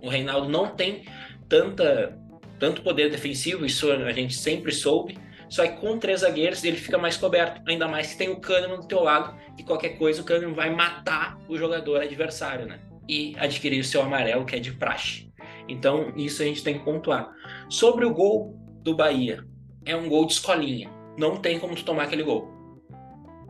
O 0.00 0.08
Reinaldo 0.08 0.48
não 0.48 0.68
tem 0.68 1.02
tanta, 1.48 2.16
tanto 2.60 2.80
poder 2.82 3.10
defensivo, 3.10 3.66
isso 3.66 3.90
a 3.90 4.12
gente 4.12 4.34
sempre 4.34 4.70
soube, 4.70 5.18
só 5.48 5.66
que 5.66 5.80
com 5.80 5.98
três 5.98 6.20
zagueiros 6.20 6.62
ele 6.62 6.76
fica 6.76 6.96
mais 6.96 7.16
coberto. 7.16 7.60
Ainda 7.66 7.88
mais 7.88 8.12
que 8.12 8.18
tem 8.18 8.28
o 8.28 8.36
Kahneman 8.36 8.78
do 8.78 8.86
teu 8.86 9.02
lado, 9.02 9.36
e 9.58 9.64
qualquer 9.64 9.98
coisa 9.98 10.22
o 10.22 10.24
Kahneman 10.24 10.54
vai 10.54 10.70
matar 10.70 11.36
o 11.48 11.58
jogador 11.58 12.02
adversário, 12.02 12.66
né? 12.66 12.78
E 13.08 13.34
adquirir 13.36 13.80
o 13.80 13.84
seu 13.84 14.00
amarelo, 14.00 14.44
que 14.44 14.54
é 14.54 14.60
de 14.60 14.70
praxe. 14.70 15.28
Então, 15.68 16.12
isso 16.16 16.40
a 16.40 16.44
gente 16.44 16.62
tem 16.62 16.78
que 16.78 16.84
pontuar. 16.84 17.32
Sobre 17.68 18.04
o 18.04 18.14
gol 18.14 18.56
do 18.84 18.94
Bahia, 18.94 19.44
é 19.84 19.96
um 19.96 20.08
gol 20.08 20.24
de 20.24 20.34
escolinha. 20.34 20.88
Não 21.18 21.36
tem 21.36 21.58
como 21.58 21.74
tu 21.74 21.84
tomar 21.84 22.04
aquele 22.04 22.22
gol. 22.22 22.53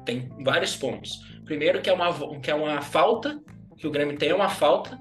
Tem 0.04 0.28
vários 0.42 0.76
pontos. 0.76 1.20
Primeiro 1.44 1.80
que 1.80 1.90
é 1.90 1.92
uma, 1.92 2.40
que 2.40 2.50
é 2.50 2.54
uma 2.54 2.80
falta, 2.80 3.40
que 3.76 3.86
o 3.86 3.90
Grêmio 3.90 4.16
tem 4.16 4.32
uma 4.32 4.48
falta, 4.48 4.98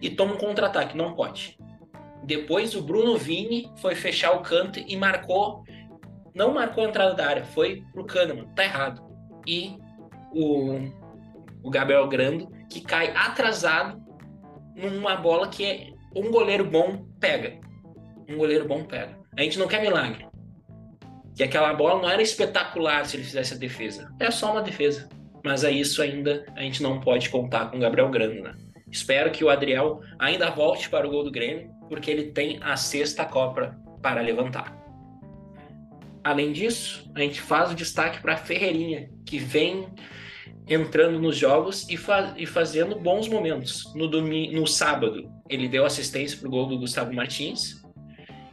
e 0.00 0.10
toma 0.10 0.34
um 0.34 0.38
contra-ataque. 0.38 0.96
Não 0.96 1.14
pode. 1.14 1.58
Depois 2.24 2.74
o 2.74 2.82
Bruno 2.82 3.16
Vini 3.16 3.70
foi 3.76 3.94
fechar 3.94 4.32
o 4.32 4.42
canto 4.42 4.78
e 4.78 4.96
marcou 4.96 5.64
não 6.34 6.54
marcou 6.54 6.84
a 6.84 6.88
entrada 6.88 7.14
da 7.14 7.26
área, 7.26 7.44
foi 7.44 7.84
pro 7.92 8.04
Kahneman, 8.04 8.46
tá 8.54 8.64
errado. 8.64 9.02
E 9.46 9.76
o, 10.32 10.78
o 11.62 11.70
Gabriel 11.70 12.06
Grando, 12.08 12.48
que 12.68 12.80
cai 12.80 13.14
atrasado 13.16 14.00
numa 14.74 15.16
bola 15.16 15.48
que 15.48 15.64
é, 15.64 15.90
um 16.14 16.30
goleiro 16.30 16.64
bom 16.64 17.04
pega. 17.18 17.58
Um 18.28 18.36
goleiro 18.36 18.66
bom 18.66 18.84
pega. 18.84 19.18
A 19.36 19.42
gente 19.42 19.58
não 19.58 19.66
quer 19.66 19.80
milagre. 19.80 20.29
Que 21.34 21.42
aquela 21.42 21.72
bola 21.72 22.02
não 22.02 22.10
era 22.10 22.22
espetacular 22.22 23.06
se 23.06 23.16
ele 23.16 23.24
fizesse 23.24 23.54
a 23.54 23.56
defesa. 23.56 24.12
É 24.18 24.30
só 24.30 24.52
uma 24.52 24.62
defesa. 24.62 25.08
Mas 25.44 25.64
é 25.64 25.70
isso 25.70 26.02
ainda 26.02 26.44
a 26.54 26.62
gente 26.62 26.82
não 26.82 27.00
pode 27.00 27.30
contar 27.30 27.70
com 27.70 27.76
o 27.76 27.80
Gabriel 27.80 28.10
Grando, 28.10 28.42
né? 28.42 28.54
Espero 28.90 29.30
que 29.30 29.44
o 29.44 29.48
Adriel 29.48 30.00
ainda 30.18 30.50
volte 30.50 30.90
para 30.90 31.06
o 31.06 31.10
gol 31.10 31.24
do 31.24 31.30
Grêmio, 31.30 31.70
porque 31.88 32.10
ele 32.10 32.32
tem 32.32 32.58
a 32.60 32.76
sexta 32.76 33.24
Copa 33.24 33.78
para 34.02 34.20
levantar. 34.20 34.76
Além 36.22 36.52
disso, 36.52 37.10
a 37.14 37.20
gente 37.20 37.40
faz 37.40 37.70
o 37.70 37.74
destaque 37.74 38.20
para 38.20 38.36
Ferreirinha, 38.36 39.08
que 39.24 39.38
vem 39.38 39.88
entrando 40.68 41.18
nos 41.18 41.36
jogos 41.36 41.88
e, 41.88 41.96
fa 41.96 42.34
e 42.36 42.46
fazendo 42.46 42.98
bons 42.98 43.28
momentos. 43.28 43.92
No, 43.94 44.06
domingo, 44.06 44.54
no 44.54 44.66
sábado, 44.66 45.30
ele 45.48 45.68
deu 45.68 45.86
assistência 45.86 46.38
para 46.38 46.48
o 46.48 46.50
gol 46.50 46.66
do 46.66 46.78
Gustavo 46.78 47.12
Martins. 47.12 47.82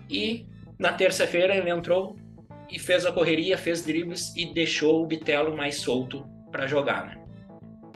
E 0.09 0.45
na 0.79 0.93
terça-feira, 0.93 1.55
ele 1.55 1.69
entrou 1.69 2.15
e 2.69 2.79
fez 2.79 3.05
a 3.05 3.11
correria, 3.11 3.57
fez 3.57 3.85
dribles 3.85 4.35
e 4.35 4.45
deixou 4.45 5.03
o 5.03 5.07
Bitelo 5.07 5.55
mais 5.55 5.75
solto 5.75 6.25
para 6.51 6.67
jogar. 6.67 7.07
Né? 7.07 7.17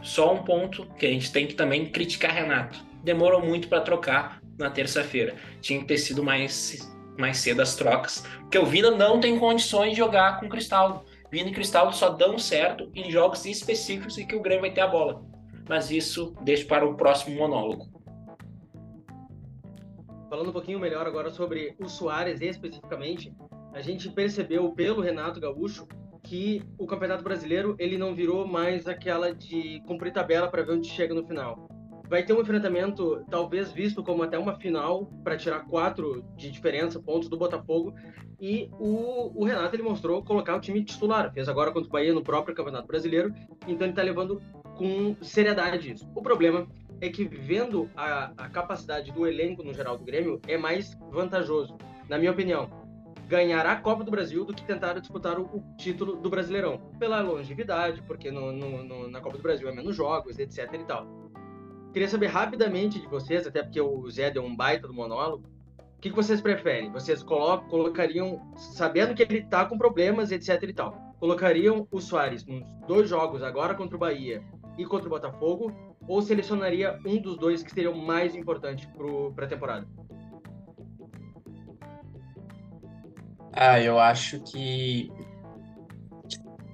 Só 0.02 0.34
um 0.34 0.44
ponto 0.44 0.86
que 0.96 1.06
a 1.06 1.10
gente 1.10 1.32
tem 1.32 1.48
que 1.48 1.54
também 1.54 1.86
criticar 1.86 2.32
Renato. 2.32 2.84
Demorou 3.04 3.42
muito 3.42 3.68
para 3.68 3.82
trocar 3.82 4.42
na 4.58 4.70
terça-feira. 4.70 5.36
Tinha 5.60 5.80
que 5.80 5.86
ter 5.86 5.98
sido 5.98 6.24
mais, 6.24 6.92
mais 7.18 7.38
cedo 7.38 7.62
as 7.62 7.76
trocas, 7.76 8.26
porque 8.42 8.58
o 8.58 8.66
Vina 8.66 8.92
não 8.92 9.20
tem 9.20 9.38
condições 9.38 9.92
de 9.92 9.98
jogar 9.98 10.40
com 10.40 10.50
Cristaldo. 10.50 11.04
Vina 11.32 11.50
e 11.50 11.54
Cristaldo 11.54 11.96
só 11.96 12.10
dão 12.10 12.38
certo 12.38 12.92
em 12.94 13.10
jogos 13.10 13.46
específicos 13.46 14.18
em 14.18 14.28
que 14.28 14.36
o 14.36 14.42
Grêmio 14.42 14.62
vai 14.62 14.72
ter 14.72 14.82
a 14.82 14.88
bola. 14.88 15.24
Mas 15.70 15.90
isso 15.90 16.36
deixa 16.42 16.66
para 16.66 16.86
o 16.86 16.96
próximo 16.96 17.38
monólogo. 17.38 17.90
Falando 20.30 20.50
um 20.50 20.54
pouquinho 20.54 20.80
melhor 20.80 21.06
agora 21.06 21.30
sobre 21.30 21.76
o 21.80 21.88
Soares 21.88 22.42
especificamente, 22.42 23.34
a 23.74 23.82
gente 23.82 24.10
percebeu 24.10 24.72
pelo 24.72 25.02
Renato 25.02 25.40
Gaúcho 25.40 25.88
que 26.24 26.64
o 26.78 26.86
Campeonato 26.86 27.24
Brasileiro 27.24 27.76
ele 27.80 27.98
não 27.98 28.14
virou 28.14 28.48
mais 28.48 28.88
aquela 28.88 29.34
de 29.34 29.82
cumprir 29.88 30.14
tabela 30.14 30.48
para 30.48 30.64
ver 30.64 30.74
onde 30.74 30.88
chega 30.88 31.14
no 31.14 31.26
final. 31.26 31.68
Vai 32.08 32.24
ter 32.24 32.34
um 32.34 32.42
enfrentamento 32.42 33.26
talvez 33.30 33.72
visto 33.72 34.04
como 34.04 34.22
até 34.22 34.38
uma 34.38 34.60
final 34.60 35.06
para 35.24 35.38
tirar 35.38 35.62
quatro 35.62 36.26
de 36.36 36.52
diferença 36.52 37.00
pontos 37.00 37.30
do 37.30 37.38
Botafogo. 37.38 37.96
E 38.40 38.70
o, 38.74 39.32
o, 39.34 39.46
Renato 39.46 39.76
ele 39.76 39.84
mostrou 39.84 40.22
colocar 40.22 40.58
o 40.58 40.60
time 40.60 40.84
titular. 40.84 41.32
Fez 41.34 41.48
agora 41.48 41.72
contra 41.72 41.88
o 41.88 41.92
Bahia 41.92 42.14
no 42.14 42.22
próprio 42.22 42.54
Campeonato 42.54 42.88
Brasileiro. 42.88 43.34
Então 43.66 43.86
ele 43.86 43.92
está 43.92 44.04
levando 44.04 44.42
com 44.76 45.16
seriedade 45.22 45.92
isso. 45.92 46.10
O 46.14 46.22
problema 46.22 46.68
é 47.00 47.10
que 47.10 47.24
vendo 47.24 47.90
a, 47.96 48.34
a 48.38 48.50
capacidade 48.50 49.12
do 49.12 49.26
elenco 49.26 49.64
no 49.64 49.74
geral 49.74 49.98
do 49.98 50.04
Grêmio 50.04 50.42
é 50.48 50.58
mais 50.58 50.94
vantajoso 51.10 51.78
na 52.10 52.18
minha 52.18 52.32
opinião 52.32 52.81
ganhar 53.32 53.65
a 53.65 53.78
Copa 53.78 54.04
do 54.04 54.12
Brasil 54.12 54.44
do 54.44 54.54
que 54.54 54.62
tentar 54.65 55.00
disputar 55.00 55.39
o, 55.39 55.44
o 55.44 55.63
título 55.78 56.17
do 56.17 56.30
Brasileirão 56.30 56.91
pela 57.00 57.22
longevidade 57.22 58.04
porque 58.06 58.30
no, 58.30 58.52
no, 58.52 58.84
no, 58.84 59.08
na 59.08 59.22
Copa 59.22 59.38
do 59.38 59.44
Brasil 59.44 59.70
é 59.70 59.72
menos 59.72 59.96
jogos 59.96 60.38
etc 60.38 60.67
e 60.74 60.84
tal 60.84 61.08
Queria 61.94 62.08
saber 62.08 62.28
rapidamente 62.28 63.02
de 63.02 63.08
vocês, 63.08 63.46
até 63.46 63.62
porque 63.62 63.82
o 63.82 64.10
Zé 64.10 64.32
deu 64.32 64.44
um 64.44 64.56
baita 64.56 64.88
do 64.88 64.94
monólogo, 64.94 65.44
o 65.78 66.02
que, 66.02 66.10
que 66.10 66.15
vocês 66.15 66.39
preferem? 66.39 66.89
Vocês 66.89 67.22
colocam, 67.22 67.67
colocariam, 67.67 68.41
sabendo 68.56 69.13
que 69.13 69.22
ele 69.22 69.39
está 69.39 69.65
com 69.65 69.78
problemas, 69.78 70.32
etc 70.32 70.63
e 70.63 70.74
tal, 70.74 70.94
colocariam 71.20 71.86
o 71.91 72.00
Soares 72.00 72.46
nos 72.46 72.63
dois 72.88 73.10
jogos, 73.10 73.44
agora 73.44 73.76
contra 73.76 73.98
o 73.98 74.00
Bahia 74.00 74.41
e 74.78 74.86
contra 74.86 75.08
o 75.08 75.10
Botafogo, 75.10 75.74
ou 76.08 76.22
selecionaria 76.22 76.98
um 77.06 77.22
dos 77.22 77.38
dois 77.38 77.62
que 77.62 77.72
seriam 77.72 77.94
mais 77.94 78.36
importantes 78.36 78.88
para 79.36 79.46
a 79.46 79.50
temporada? 79.50 79.86
Ah, 83.54 83.80
eu 83.82 84.00
acho 84.00 84.40
que 84.42 85.12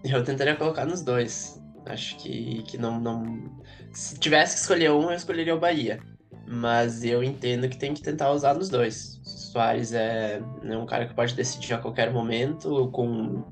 eu 0.04 0.24
tentaria 0.24 0.56
colocar 0.56 0.86
nos 0.86 1.02
dois. 1.02 1.62
Acho 1.86 2.18
que, 2.18 2.64
que 2.64 2.78
não, 2.78 3.00
não. 3.00 3.50
Se 3.92 4.20
tivesse 4.20 4.56
que 4.56 4.62
escolher 4.62 4.92
um, 4.92 5.10
eu 5.10 5.16
escolheria 5.16 5.56
o 5.56 5.60
Bahia. 5.60 6.00
Mas 6.48 7.04
eu 7.04 7.24
entendo 7.24 7.68
que 7.68 7.78
tem 7.78 7.94
que 7.94 8.02
tentar 8.02 8.32
usar 8.32 8.54
nos 8.54 8.70
dois. 8.70 9.20
Soares 9.24 9.92
é, 9.92 10.42
é 10.64 10.78
um 10.78 10.86
cara 10.86 11.08
que 11.08 11.14
pode 11.14 11.34
decidir 11.34 11.74
a 11.74 11.78
qualquer 11.78 12.12
momento, 12.12 12.90
com, 12.92 13.44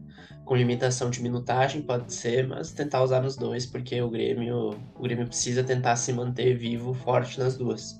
com 0.46 0.56
limitação 0.56 1.10
de 1.10 1.22
minutagem, 1.22 1.82
pode 1.82 2.14
ser, 2.14 2.48
mas 2.48 2.72
tentar 2.72 3.04
usar 3.04 3.22
nos 3.22 3.36
dois, 3.36 3.66
porque 3.66 4.02
o 4.02 4.10
Grêmio, 4.10 4.70
o 4.96 5.02
Grêmio 5.02 5.28
precisa 5.28 5.64
tentar 5.64 5.96
se 5.98 6.14
manter 6.14 6.58
vivo, 6.58 6.94
forte 6.94 7.40
nas 7.40 7.58
duas. 7.58 8.00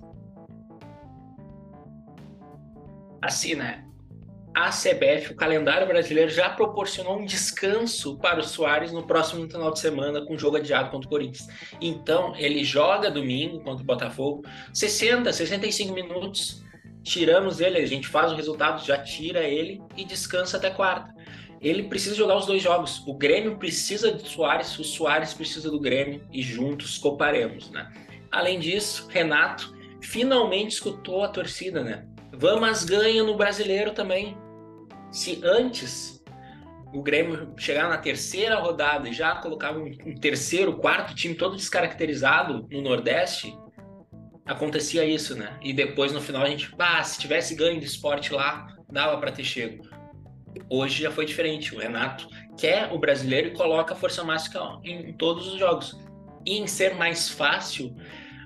Assim, 3.22 3.56
né? 3.56 3.84
A 4.56 4.70
CBF, 4.70 5.34
o 5.34 5.36
calendário 5.36 5.86
brasileiro, 5.86 6.32
já 6.32 6.50
proporcionou 6.50 7.20
um 7.20 7.26
descanso 7.26 8.18
para 8.18 8.40
o 8.40 8.44
Soares 8.44 8.90
no 8.94 9.06
próximo 9.06 9.46
final 9.50 9.70
de 9.70 9.80
semana 9.80 10.26
com 10.26 10.38
jogo 10.38 10.56
adiado 10.56 10.90
contra 10.90 11.06
o 11.06 11.10
Corinthians. 11.10 11.50
Então, 11.82 12.34
ele 12.38 12.64
joga 12.64 13.12
domingo 13.12 13.60
contra 13.60 13.84
o 13.84 13.86
Botafogo, 13.86 14.46
60, 14.74 15.34
65 15.34 15.94
minutos, 15.94 16.64
tiramos 17.04 17.60
ele, 17.60 17.78
a 17.80 17.86
gente 17.86 18.08
faz 18.08 18.32
o 18.32 18.36
resultado, 18.36 18.84
já 18.86 18.98
tira 18.98 19.44
ele 19.44 19.82
e 19.98 20.06
descansa 20.06 20.56
até 20.56 20.70
quarta. 20.70 21.14
Ele 21.60 21.84
precisa 21.84 22.16
jogar 22.16 22.38
os 22.38 22.46
dois 22.46 22.62
jogos. 22.62 23.04
O 23.06 23.14
Grêmio 23.14 23.58
precisa 23.58 24.14
de 24.14 24.26
Soares, 24.26 24.80
o 24.80 24.86
Soares 24.86 25.34
precisa 25.34 25.70
do 25.70 25.80
Grêmio 25.82 26.22
e 26.32 26.42
juntos 26.42 26.98
coparemos, 26.98 27.70
né? 27.72 27.92
Além 28.32 28.58
disso, 28.58 29.08
Renato 29.10 29.76
finalmente 30.00 30.76
escutou 30.76 31.24
a 31.24 31.28
torcida, 31.28 31.84
né? 31.84 32.06
Vamos 32.32 32.86
ganha 32.86 33.24
no 33.24 33.36
brasileiro 33.36 33.92
também. 33.92 34.45
Se 35.16 35.40
antes 35.46 36.22
o 36.94 37.02
Grêmio 37.02 37.54
chegar 37.56 37.88
na 37.88 37.98
terceira 37.98 38.60
rodada 38.60 39.08
e 39.08 39.14
já 39.14 39.34
colocava 39.36 39.80
um, 39.80 40.16
terceiro, 40.20 40.78
quarto 40.78 41.16
time 41.16 41.34
todo 41.34 41.56
descaracterizado 41.56 42.68
no 42.70 42.82
Nordeste, 42.82 43.58
acontecia 44.46 45.06
isso, 45.06 45.34
né? 45.34 45.58
E 45.62 45.72
depois 45.72 46.12
no 46.12 46.20
final 46.20 46.44
a 46.44 46.50
gente, 46.50 46.70
ah, 46.78 47.02
se 47.02 47.18
tivesse 47.18 47.56
ganho 47.56 47.80
de 47.80 47.86
esporte 47.86 48.34
lá, 48.34 48.68
dava 48.92 49.18
para 49.18 49.32
ter 49.32 49.46
chego. 49.46 49.88
Hoje 50.70 51.04
já 51.04 51.12
foi 51.12 51.26
diferente. 51.26 51.74
O 51.74 51.80
Renato 51.80 52.28
quer 52.58 52.92
o 52.92 53.00
brasileiro 53.00 53.48
e 53.48 53.54
coloca 53.54 53.94
a 53.94 53.98
força 53.98 54.22
máxima 54.22 54.82
em 54.84 55.14
todos 55.14 55.48
os 55.48 55.58
jogos. 55.58 55.98
E 56.46 56.58
em 56.58 56.68
ser 56.68 56.94
mais 56.96 57.30
fácil, 57.30 57.96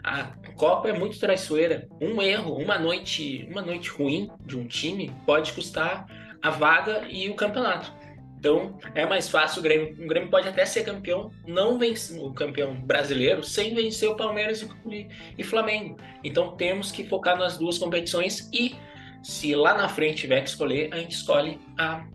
a 0.03 0.38
Copa 0.55 0.88
é 0.88 0.93
muito 0.93 1.19
traiçoeira. 1.19 1.88
Um 1.99 2.21
erro, 2.21 2.53
uma 2.53 2.77
noite, 2.77 3.47
uma 3.49 3.63
noite 3.63 3.89
ruim 3.89 4.29
de 4.45 4.55
um 4.55 4.67
time 4.67 5.12
pode 5.25 5.51
custar 5.53 6.05
a 6.41 6.49
vaga 6.49 7.06
e 7.10 7.30
o 7.30 7.36
campeonato. 7.36 7.91
Então 8.39 8.78
é 8.95 9.06
mais 9.06 9.28
fácil 9.28 9.60
o 9.60 9.63
Grêmio. 9.63 9.93
O 10.02 10.08
Grêmio 10.08 10.30
pode 10.30 10.47
até 10.47 10.65
ser 10.65 10.84
campeão, 10.84 11.30
não 11.45 11.78
vencer 11.78 12.21
o 12.21 12.34
campeão 12.34 12.73
brasileiro, 12.73 13.43
sem 13.43 13.75
vencer 13.75 14.10
o 14.10 14.15
Palmeiras 14.15 14.67
e, 14.89 15.08
e 15.38 15.43
Flamengo. 15.43 15.97
Então 16.23 16.56
temos 16.56 16.91
que 16.91 17.04
focar 17.04 17.38
nas 17.38 17.58
duas 17.58 17.78
competições 17.78 18.49
e 18.54 18.75
se 19.21 19.54
lá 19.54 19.78
na 19.78 19.89
frente 19.89 20.21
tiver 20.21 20.41
que 20.41 20.49
escolher, 20.49 20.93
a 20.93 20.97
gente 20.97 21.12
escolhe 21.12 21.60
a 21.78 22.06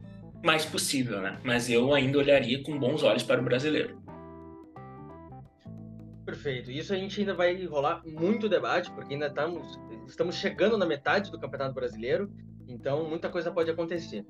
mais 0.42 0.64
possível, 0.64 1.20
né? 1.20 1.38
Mas 1.44 1.68
eu 1.68 1.92
ainda 1.92 2.18
olharia 2.18 2.62
com 2.62 2.78
bons 2.78 3.02
olhos 3.02 3.22
para 3.22 3.40
o 3.40 3.44
brasileiro. 3.44 4.02
Perfeito. 6.24 6.70
Isso 6.70 6.94
a 6.94 6.96
gente 6.96 7.20
ainda 7.20 7.34
vai 7.34 7.64
rolar 7.66 8.02
muito 8.06 8.48
debate, 8.48 8.90
porque 8.92 9.12
ainda 9.12 9.26
estamos, 9.26 9.78
estamos 10.06 10.36
chegando 10.36 10.78
na 10.78 10.86
metade 10.86 11.30
do 11.30 11.38
Campeonato 11.38 11.74
Brasileiro 11.74 12.32
então, 12.68 13.08
muita 13.08 13.28
coisa 13.28 13.50
pode 13.50 13.70
acontecer. 13.70 14.24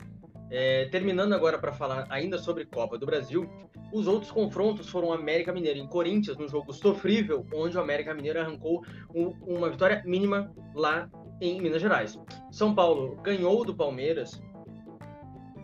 É, 0.51 0.87
terminando 0.87 1.33
agora 1.33 1.59
para 1.59 1.73
falar 1.73 2.07
ainda 2.11 2.39
sobre 2.39 2.65
Copa 2.67 2.99
do 2.99 3.07
Brasil, 3.07 3.49
os 3.93 4.07
outros 4.07 4.31
confrontos 4.31 4.89
foram 4.89 5.13
América 5.13 5.53
Mineiro 5.53 5.79
em 5.79 5.87
Corinthians, 5.87 6.37
num 6.37 6.49
jogo 6.49 6.73
sofrível, 6.73 7.47
onde 7.53 7.77
o 7.77 7.81
América 7.81 8.15
Mineiro 8.15 8.41
arrancou 8.41 8.85
um, 9.15 9.29
uma 9.57 9.71
vitória 9.71 10.03
mínima 10.05 10.53
lá 10.75 11.09
em 11.41 11.61
Minas 11.61 11.81
Gerais. 11.81 12.19
São 12.51 12.75
Paulo 12.75 13.17
ganhou 13.23 13.65
do 13.65 13.75
Palmeiras. 13.75 14.41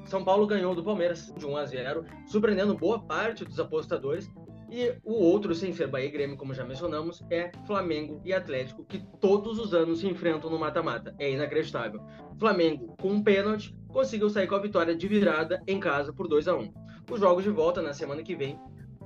São 0.04 0.24
Paulo 0.24 0.46
ganhou 0.46 0.74
do 0.74 0.82
Palmeiras 0.82 1.32
de 1.36 1.46
1 1.46 1.56
a 1.56 1.64
0, 1.66 2.04
surpreendendo 2.26 2.76
boa 2.76 3.00
parte 3.00 3.44
dos 3.44 3.60
apostadores, 3.60 4.28
e 4.70 4.94
o 5.04 5.12
outro, 5.12 5.54
sem 5.54 5.72
ser 5.72 5.88
Bahia 5.88 6.06
e 6.06 6.10
Grêmio, 6.10 6.36
como 6.36 6.54
já 6.54 6.64
mencionamos, 6.64 7.22
é 7.30 7.50
Flamengo 7.66 8.20
e 8.24 8.32
Atlético, 8.32 8.84
que 8.84 9.04
todos 9.20 9.58
os 9.58 9.74
anos 9.74 10.00
se 10.00 10.06
enfrentam 10.06 10.48
no 10.48 10.58
mata-mata. 10.58 11.14
É 11.18 11.30
inacreditável. 11.30 12.00
Flamengo, 12.38 12.96
com 13.00 13.08
um 13.08 13.22
pênalti, 13.22 13.74
conseguiu 13.88 14.30
sair 14.30 14.46
com 14.46 14.54
a 14.54 14.60
vitória 14.60 14.94
de 14.94 15.08
virada 15.08 15.60
em 15.66 15.80
casa 15.80 16.12
por 16.12 16.28
2 16.28 16.46
a 16.46 16.56
1 16.56 16.72
Os 17.10 17.20
jogos 17.20 17.42
de 17.42 17.50
volta 17.50 17.82
na 17.82 17.92
semana 17.92 18.22
que 18.22 18.36
vem 18.36 18.58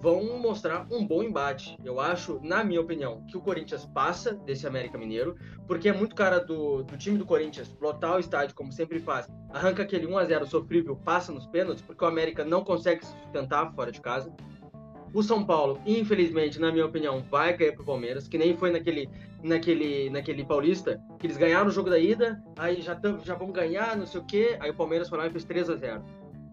vão 0.05 0.39
mostrar 0.39 0.87
um 0.91 1.07
bom 1.07 1.23
embate. 1.23 1.79
Eu 1.83 1.99
acho, 1.99 2.39
na 2.43 2.63
minha 2.63 2.79
opinião, 2.79 3.25
que 3.27 3.39
o 3.39 3.41
Corinthians 3.41 3.87
passa 3.87 4.35
desse 4.35 4.67
América 4.67 4.99
Mineiro, 4.99 5.35
porque 5.67 5.89
é 5.89 5.95
muito 5.95 6.15
cara 6.15 6.41
do, 6.41 6.83
do 6.83 6.99
time 6.99 7.17
do 7.17 7.25
Corinthians 7.25 7.75
lotar 7.81 8.17
o 8.17 8.19
estádio, 8.19 8.55
como 8.55 8.71
sempre 8.71 9.01
faz, 9.01 9.27
arranca 9.51 9.83
aquele 9.83 10.07
1 10.07 10.19
a 10.19 10.25
0 10.27 10.47
sofrível, 10.47 10.95
passa 10.95 11.33
nos 11.33 11.47
pênaltis, 11.47 11.83
porque 11.83 12.05
o 12.05 12.07
América 12.07 12.45
não 12.45 12.63
consegue 12.63 13.03
se 13.03 13.13
sustentar 13.23 13.75
fora 13.75 13.91
de 13.91 14.03
casa. 14.03 14.31
O 15.15 15.23
São 15.23 15.47
Paulo, 15.47 15.81
infelizmente, 15.87 16.61
na 16.61 16.73
minha 16.73 16.85
opinião, 16.85 17.23
vai 17.31 17.57
cair 17.57 17.73
pro 17.73 17.85
Palmeiras, 17.85 18.27
que 18.27 18.37
nem 18.37 18.57
foi 18.57 18.73
naquele, 18.73 19.09
naquele, 19.45 20.11
naquele 20.11 20.45
Paulista, 20.45 21.01
que 21.21 21.29
eles 21.29 21.37
ganharam 21.37 21.69
o 21.69 21.71
jogo 21.71 21.89
da 21.89 22.01
ida, 22.01 22.43
aí 22.57 22.83
já, 22.83 23.01
já 23.23 23.37
vão 23.37 23.53
ganhar, 23.53 23.97
não 23.97 24.07
sei 24.07 24.21
o 24.21 24.25
quê, 24.25 24.57
aí 24.59 24.73
o 24.73 24.75
Palmeiras 24.75 25.09
foi 25.09 25.17
lá 25.17 25.29
e 25.29 25.31
fez 25.31 25.45
3 25.45 25.71
a 25.71 25.77
0 25.77 26.05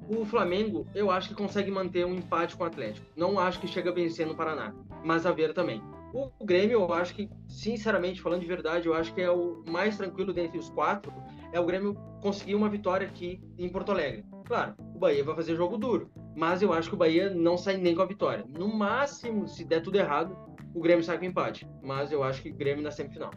O 0.08 0.24
Flamengo, 0.26 0.86
eu 0.94 1.10
acho 1.10 1.30
que 1.30 1.34
consegue 1.34 1.72
manter 1.72 2.06
um 2.06 2.14
empate 2.14 2.56
com 2.56 2.64
o 2.64 2.68
Atlético. 2.68 3.08
Não 3.16 3.40
acho 3.40 3.60
que 3.60 3.68
chega 3.68 3.90
a 3.90 3.94
vencer 3.94 4.28
no 4.28 4.36
Paraná, 4.36 4.76
mas 5.04 5.26
a 5.26 5.32
ver 5.32 5.56
também. 5.56 5.82
O 6.14 6.46
Grêmio, 6.46 6.82
eu 6.82 6.94
acho 6.94 7.16
que, 7.16 7.30
sinceramente, 7.48 8.22
falando 8.22 8.42
de 8.42 8.48
verdade, 8.48 8.88
eu 8.88 8.94
acho 8.94 9.14
que 9.14 9.22
é 9.22 9.32
o 9.32 9.64
mais 9.68 9.98
tranquilo 9.98 10.34
dentre 10.34 10.58
os 10.58 10.70
quatro, 10.70 11.14
é 11.54 11.60
o 11.60 11.66
Grêmio 11.66 11.96
conseguir 12.22 12.56
uma 12.56 12.70
vitória 12.70 13.08
aqui 13.08 13.42
em 13.58 13.70
Porto 13.70 13.92
Alegre 13.92 14.26
Claro, 14.52 14.76
o 14.94 15.00
Bahia 15.00 15.24
vai 15.24 15.34
fazer 15.34 15.56
jogo 15.56 15.78
duro, 15.78 16.12
mas 16.36 16.62
eu 16.62 16.74
acho 16.74 16.90
que 16.90 16.96
o 16.96 16.98
Bahia 16.98 17.30
não 17.30 17.58
sai 17.58 17.78
nem 17.78 17.96
com 17.96 18.02
a 18.02 18.06
vitória. 18.06 18.44
No 18.50 18.68
máximo, 18.68 19.48
se 19.48 19.64
der 19.64 19.82
tudo 19.82 19.96
errado, 19.96 20.38
o 20.76 20.82
Grêmio 20.82 21.06
sai 21.06 21.18
com 21.18 21.24
empate. 21.24 21.66
Mas 21.82 22.12
eu 22.12 22.22
acho 22.22 22.42
que 22.42 22.50
o 22.50 22.54
Grêmio 22.54 22.84
na 22.84 22.92
semifinal. 22.92 23.32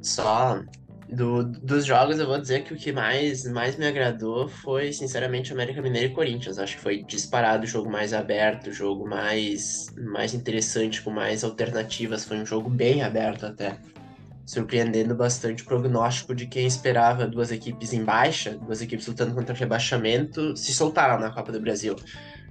Só 0.00 0.62
do, 1.08 1.44
dos 1.44 1.84
jogos, 1.84 2.18
eu 2.18 2.26
vou 2.26 2.38
dizer 2.40 2.64
que 2.64 2.74
o 2.74 2.76
que 2.76 2.92
mais, 2.92 3.44
mais 3.44 3.76
me 3.76 3.86
agradou 3.86 4.48
foi, 4.48 4.92
sinceramente, 4.92 5.52
América 5.52 5.80
Mineiro 5.80 6.12
e 6.12 6.14
Corinthians. 6.14 6.58
Acho 6.58 6.76
que 6.76 6.82
foi 6.82 7.02
disparado 7.02 7.64
o 7.64 7.66
jogo 7.66 7.90
mais 7.90 8.12
aberto, 8.12 8.68
o 8.68 8.72
jogo 8.72 9.08
mais, 9.08 9.86
mais 9.96 10.34
interessante, 10.34 11.00
com 11.02 11.10
mais 11.10 11.44
alternativas. 11.44 12.24
Foi 12.24 12.38
um 12.38 12.46
jogo 12.46 12.68
bem 12.68 13.02
aberto 13.02 13.46
até. 13.46 13.78
Surpreendendo 14.44 15.14
bastante 15.14 15.62
o 15.62 15.66
prognóstico 15.66 16.34
de 16.34 16.46
quem 16.46 16.66
esperava 16.66 17.26
duas 17.26 17.50
equipes 17.50 17.92
em 17.92 18.04
baixa, 18.04 18.56
duas 18.56 18.80
equipes 18.80 19.06
lutando 19.06 19.34
contra 19.34 19.54
o 19.54 19.58
rebaixamento, 19.58 20.56
se 20.56 20.72
soltaram 20.72 21.18
na 21.18 21.30
Copa 21.30 21.50
do 21.50 21.60
Brasil. 21.60 21.96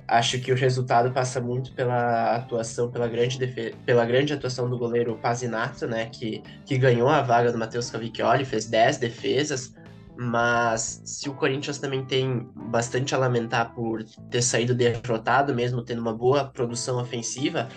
Acho 0.07 0.39
que 0.39 0.51
o 0.51 0.55
resultado 0.55 1.11
passa 1.11 1.41
muito 1.41 1.73
pela 1.73 2.35
atuação, 2.35 2.91
pela 2.91 3.07
grande, 3.07 3.39
defe... 3.39 3.73
pela 3.85 4.05
grande 4.05 4.33
atuação 4.33 4.69
do 4.69 4.77
goleiro 4.77 5.17
Pazinato, 5.17 5.87
né, 5.87 6.05
que, 6.07 6.43
que 6.65 6.77
ganhou 6.77 7.09
a 7.09 7.21
vaga 7.21 7.51
do 7.51 7.57
Matheus 7.57 7.89
Cavicchioli, 7.89 8.45
fez 8.45 8.65
10 8.65 8.97
defesas, 8.97 9.73
mas 10.15 11.01
se 11.03 11.27
o 11.27 11.33
Corinthians 11.33 11.79
também 11.79 12.05
tem 12.05 12.47
bastante 12.55 13.15
a 13.15 13.17
lamentar 13.17 13.73
por 13.73 14.03
ter 14.29 14.41
saído 14.41 14.75
derrotado, 14.75 15.53
mesmo 15.53 15.81
tendo 15.81 16.01
uma 16.01 16.13
boa 16.13 16.45
produção 16.45 17.01
ofensiva, 17.01 17.67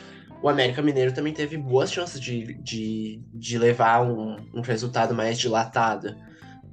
o 0.42 0.48
América 0.48 0.80
Mineiro 0.80 1.12
também 1.12 1.32
teve 1.32 1.56
boas 1.56 1.90
chances 1.90 2.20
de, 2.20 2.54
de, 2.62 3.20
de 3.34 3.58
levar 3.58 4.02
um, 4.02 4.36
um 4.54 4.60
resultado 4.60 5.14
mais 5.14 5.38
dilatado 5.38 6.14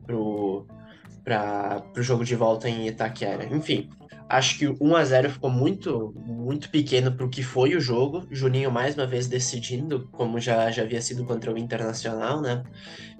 para 0.05 1.83
o 1.97 2.01
jogo 2.03 2.23
de 2.23 2.35
volta 2.35 2.69
em 2.69 2.87
Itaquera. 2.87 3.45
Enfim, 3.45 3.89
Acho 4.27 4.57
que 4.57 4.67
o 4.67 4.77
1 4.81 4.95
a 4.95 5.05
0 5.05 5.29
ficou 5.29 5.49
muito 5.49 6.13
muito 6.25 6.69
pequeno 6.69 7.11
para 7.11 7.25
o 7.25 7.29
que 7.29 7.43
foi 7.43 7.75
o 7.75 7.79
jogo. 7.79 8.25
Juninho 8.31 8.71
mais 8.71 8.95
uma 8.95 9.05
vez 9.05 9.27
decidindo, 9.27 10.07
como 10.11 10.39
já, 10.39 10.71
já 10.71 10.83
havia 10.83 11.01
sido 11.01 11.25
contra 11.25 11.53
o 11.53 11.57
Internacional, 11.57 12.41
né? 12.41 12.63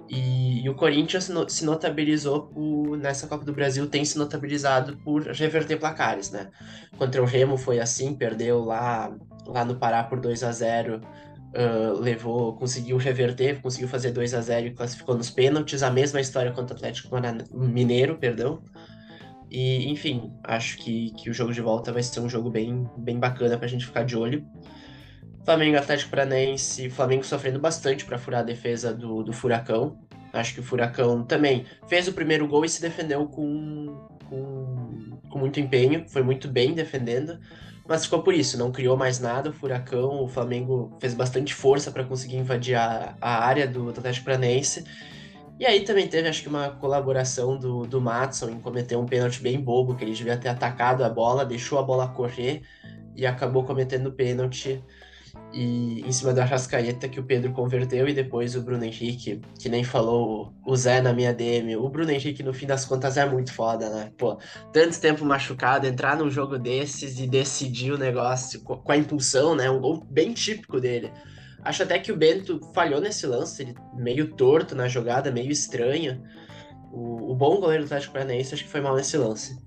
E, 0.09 0.63
e 0.63 0.69
o 0.69 0.75
Corinthians 0.75 1.31
se 1.47 1.65
notabilizou 1.65 2.43
por, 2.47 2.97
nessa 2.97 3.27
Copa 3.27 3.43
do 3.43 3.53
Brasil, 3.53 3.87
tem 3.87 4.05
se 4.05 4.17
notabilizado 4.17 4.97
por 4.97 5.23
reverter 5.27 5.77
placares, 5.77 6.31
né? 6.31 6.49
Contra 6.97 7.21
o 7.21 7.25
Remo 7.25 7.57
foi 7.57 7.79
assim, 7.79 8.13
perdeu 8.13 8.63
lá, 8.63 9.15
lá 9.47 9.65
no 9.65 9.75
Pará 9.75 10.03
por 10.03 10.19
2 10.19 10.43
a 10.43 10.51
0 10.51 11.01
uh, 11.55 11.99
levou, 11.99 12.55
conseguiu 12.55 12.97
reverter, 12.97 13.61
conseguiu 13.61 13.87
fazer 13.87 14.11
2 14.11 14.33
a 14.33 14.41
0 14.41 14.67
e 14.67 14.71
classificou 14.71 15.15
nos 15.15 15.31
pênaltis. 15.31 15.81
A 15.81 15.89
mesma 15.89 16.19
história 16.19 16.51
contra 16.51 16.75
o 16.75 16.77
Atlético 16.77 17.09
Mineiro, 17.53 18.17
perdão. 18.17 18.61
E, 19.55 19.89
enfim, 19.89 20.33
acho 20.43 20.75
que, 20.75 21.11
que 21.11 21.29
o 21.29 21.33
jogo 21.33 21.53
de 21.53 21.61
volta 21.61 21.89
vai 21.89 22.03
ser 22.03 22.19
um 22.19 22.27
jogo 22.27 22.49
bem, 22.49 22.85
bem 22.97 23.17
bacana 23.17 23.57
pra 23.57 23.69
gente 23.69 23.85
ficar 23.85 24.03
de 24.03 24.17
olho. 24.17 24.45
Flamengo 25.45 25.77
Atlético 25.77 26.11
Paranaense, 26.11 26.89
Flamengo 26.89 27.23
sofrendo 27.23 27.57
bastante 27.57 28.03
para 28.03 28.17
furar 28.17 28.41
a 28.41 28.43
defesa 28.43 28.93
do, 28.93 29.23
do 29.23 29.31
Furacão. 29.31 29.97
Acho 30.33 30.55
que 30.55 30.59
o 30.59 30.63
Furacão 30.63 31.23
também 31.23 31.65
fez 31.87 32.05
o 32.05 32.11
primeiro 32.11 32.45
gol 32.49 32.65
e 32.65 32.69
se 32.69 32.81
defendeu 32.81 33.27
com, 33.27 34.09
com, 34.25 35.19
com 35.29 35.39
muito 35.39 35.57
empenho, 35.61 36.03
foi 36.09 36.21
muito 36.21 36.49
bem 36.49 36.73
defendendo, 36.73 37.39
mas 37.87 38.03
ficou 38.03 38.23
por 38.23 38.33
isso, 38.33 38.57
não 38.57 38.73
criou 38.73 38.97
mais 38.97 39.21
nada. 39.21 39.51
O 39.51 39.53
Furacão, 39.53 40.21
o 40.21 40.27
Flamengo 40.27 40.97
fez 40.99 41.13
bastante 41.13 41.53
força 41.53 41.91
para 41.91 42.03
conseguir 42.03 42.35
invadir 42.35 42.75
a, 42.75 43.15
a 43.21 43.45
área 43.45 43.65
do, 43.65 43.89
do 43.89 43.99
Atlético 44.01 44.25
Paranaense 44.25 44.83
e 45.59 45.65
aí 45.65 45.81
também 45.81 46.07
teve, 46.07 46.27
acho 46.27 46.41
que, 46.41 46.49
uma 46.49 46.69
colaboração 46.69 47.57
do, 47.57 47.85
do 47.85 48.01
Matson 48.01 48.49
em 48.49 48.59
cometer 48.59 48.95
um 48.95 49.05
pênalti 49.05 49.41
bem 49.41 49.59
bobo, 49.59 49.95
que 49.95 50.03
ele 50.03 50.13
devia 50.13 50.37
ter 50.37 50.49
atacado 50.49 51.03
a 51.03 51.09
bola, 51.09 51.45
deixou 51.45 51.79
a 51.79 51.83
bola 51.83 52.07
correr 52.07 52.63
e 53.15 53.25
acabou 53.25 53.63
cometendo 53.63 54.11
pênalti 54.11 54.83
e 55.53 56.01
em 56.05 56.11
cima 56.11 56.33
do 56.33 56.41
Arrascaeta 56.41 57.07
que 57.07 57.19
o 57.19 57.23
Pedro 57.23 57.53
converteu 57.53 58.07
e 58.09 58.13
depois 58.13 58.55
o 58.55 58.61
Bruno 58.61 58.83
Henrique, 58.83 59.39
que 59.57 59.69
nem 59.69 59.83
falou 59.83 60.53
o 60.65 60.75
Zé 60.75 61.01
na 61.01 61.13
minha 61.13 61.33
DM. 61.33 61.77
O 61.77 61.87
Bruno 61.87 62.11
Henrique, 62.11 62.43
no 62.43 62.53
fim 62.53 62.67
das 62.67 62.83
contas, 62.83 63.15
é 63.15 63.25
muito 63.25 63.53
foda, 63.53 63.89
né? 63.89 64.11
Pô, 64.17 64.37
tanto 64.73 64.99
tempo 64.99 65.23
machucado, 65.23 65.87
entrar 65.87 66.17
num 66.17 66.29
jogo 66.29 66.57
desses 66.57 67.19
e 67.19 67.27
decidir 67.27 67.93
o 67.93 67.97
negócio 67.97 68.61
com 68.61 68.91
a 68.91 68.97
impulsão, 68.97 69.55
né? 69.55 69.69
Um 69.69 69.79
gol 69.79 70.05
bem 70.09 70.33
típico 70.33 70.79
dele. 70.81 71.11
Acho 71.65 71.81
até 71.81 71.97
que 71.97 72.11
o 72.11 72.15
Bento 72.15 72.61
falhou 72.75 73.01
nesse 73.01 73.25
lance, 73.25 73.63
ele 73.63 73.75
meio 73.95 74.33
torto 74.35 74.75
na 74.75 74.87
jogada, 74.87 75.31
meio 75.31 75.51
estranho. 75.51 76.23
O, 76.91 77.31
o 77.31 77.35
bom 77.35 77.59
goleiro 77.59 77.83
do 77.83 77.87
Atlético 77.87 78.13
Paranaense 78.13 78.53
acho 78.53 78.63
que 78.63 78.69
foi 78.69 78.81
mal 78.81 78.95
nesse 78.95 79.17
lance. 79.17 79.57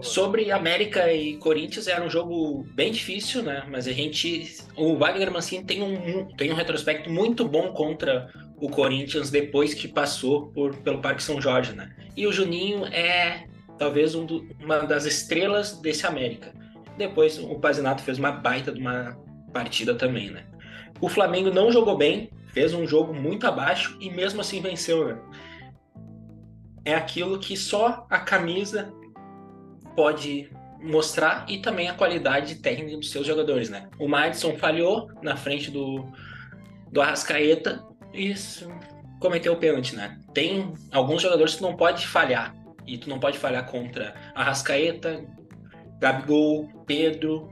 Sobre 0.00 0.50
América 0.50 1.12
e 1.12 1.36
Corinthians 1.36 1.86
era 1.86 2.02
um 2.02 2.08
jogo 2.08 2.64
bem 2.72 2.92
difícil, 2.92 3.42
né? 3.42 3.64
Mas 3.68 3.86
a 3.86 3.92
gente, 3.92 4.56
o 4.76 4.96
Wagner 4.96 5.30
Mancini 5.30 5.64
tem 5.64 5.82
um 5.82 6.28
tem 6.34 6.50
um 6.50 6.54
retrospecto 6.54 7.10
muito 7.10 7.46
bom 7.46 7.72
contra 7.72 8.32
o 8.56 8.70
Corinthians 8.70 9.28
depois 9.28 9.74
que 9.74 9.88
passou 9.88 10.46
por, 10.46 10.76
pelo 10.76 11.02
Parque 11.02 11.22
São 11.22 11.40
Jorge, 11.40 11.72
né? 11.72 11.94
E 12.16 12.26
o 12.26 12.32
Juninho 12.32 12.86
é 12.86 13.44
talvez 13.76 14.14
um 14.14 14.24
do, 14.24 14.48
uma 14.60 14.78
das 14.78 15.04
estrelas 15.04 15.78
desse 15.80 16.06
América. 16.06 16.54
Depois 16.96 17.38
o 17.38 17.58
Pazinato 17.58 18.02
fez 18.02 18.18
uma 18.18 18.30
baita 18.30 18.72
de 18.72 18.80
uma 18.80 19.18
partida 19.52 19.94
também, 19.94 20.30
né? 20.30 20.44
O 21.00 21.08
Flamengo 21.08 21.50
não 21.50 21.70
jogou 21.70 21.96
bem, 21.96 22.30
fez 22.48 22.74
um 22.74 22.86
jogo 22.86 23.12
muito 23.12 23.46
abaixo 23.46 23.96
e 24.00 24.10
mesmo 24.10 24.40
assim 24.40 24.60
venceu, 24.60 25.08
né? 25.08 25.18
É 26.84 26.94
aquilo 26.94 27.38
que 27.38 27.56
só 27.56 28.06
a 28.10 28.18
camisa 28.18 28.92
pode 29.94 30.50
mostrar 30.82 31.46
e 31.48 31.58
também 31.58 31.88
a 31.88 31.94
qualidade 31.94 32.56
técnica 32.56 32.96
dos 32.96 33.10
seus 33.10 33.26
jogadores, 33.26 33.70
né? 33.70 33.88
O 33.98 34.08
Madison 34.08 34.56
falhou 34.56 35.10
na 35.22 35.36
frente 35.36 35.70
do, 35.70 36.04
do 36.90 37.00
Arrascaeta 37.00 37.84
e 38.12 38.34
cometeu 39.20 39.52
o 39.52 39.56
pênalti, 39.56 39.94
né? 39.94 40.18
Tem 40.34 40.72
alguns 40.90 41.22
jogadores 41.22 41.54
que 41.54 41.62
não 41.62 41.76
pode 41.76 42.06
falhar 42.06 42.54
e 42.86 42.98
tu 42.98 43.08
não 43.08 43.20
pode 43.20 43.38
falhar 43.38 43.64
contra 43.66 44.14
Arrascaeta, 44.34 45.24
Gabigol, 46.00 46.68
Pedro, 46.84 47.48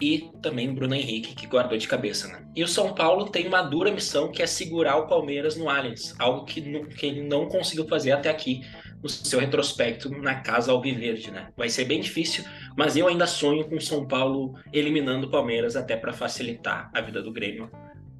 e 0.00 0.30
também 0.40 0.72
Bruno 0.72 0.94
Henrique, 0.94 1.34
que 1.34 1.46
guardou 1.46 1.76
de 1.76 1.88
cabeça. 1.88 2.28
Né? 2.28 2.44
E 2.54 2.62
o 2.62 2.68
São 2.68 2.94
Paulo 2.94 3.28
tem 3.28 3.46
uma 3.46 3.62
dura 3.62 3.90
missão 3.90 4.30
que 4.30 4.42
é 4.42 4.46
segurar 4.46 4.96
o 4.96 5.06
Palmeiras 5.06 5.56
no 5.56 5.68
Allianz, 5.68 6.14
algo 6.18 6.44
que, 6.44 6.60
que 6.60 7.06
ele 7.06 7.22
não 7.22 7.46
conseguiu 7.46 7.86
fazer 7.88 8.12
até 8.12 8.30
aqui 8.30 8.62
no 9.02 9.08
seu 9.08 9.40
retrospecto 9.40 10.10
na 10.10 10.36
casa 10.36 10.72
Alviverde. 10.72 11.30
Né? 11.30 11.48
Vai 11.56 11.68
ser 11.68 11.84
bem 11.84 12.00
difícil, 12.00 12.44
mas 12.76 12.96
eu 12.96 13.08
ainda 13.08 13.26
sonho 13.26 13.68
com 13.68 13.76
o 13.76 13.80
São 13.80 14.06
Paulo 14.06 14.54
eliminando 14.72 15.26
o 15.26 15.30
Palmeiras 15.30 15.76
até 15.76 15.96
para 15.96 16.12
facilitar 16.12 16.90
a 16.94 17.00
vida 17.00 17.22
do 17.22 17.32
Grêmio 17.32 17.70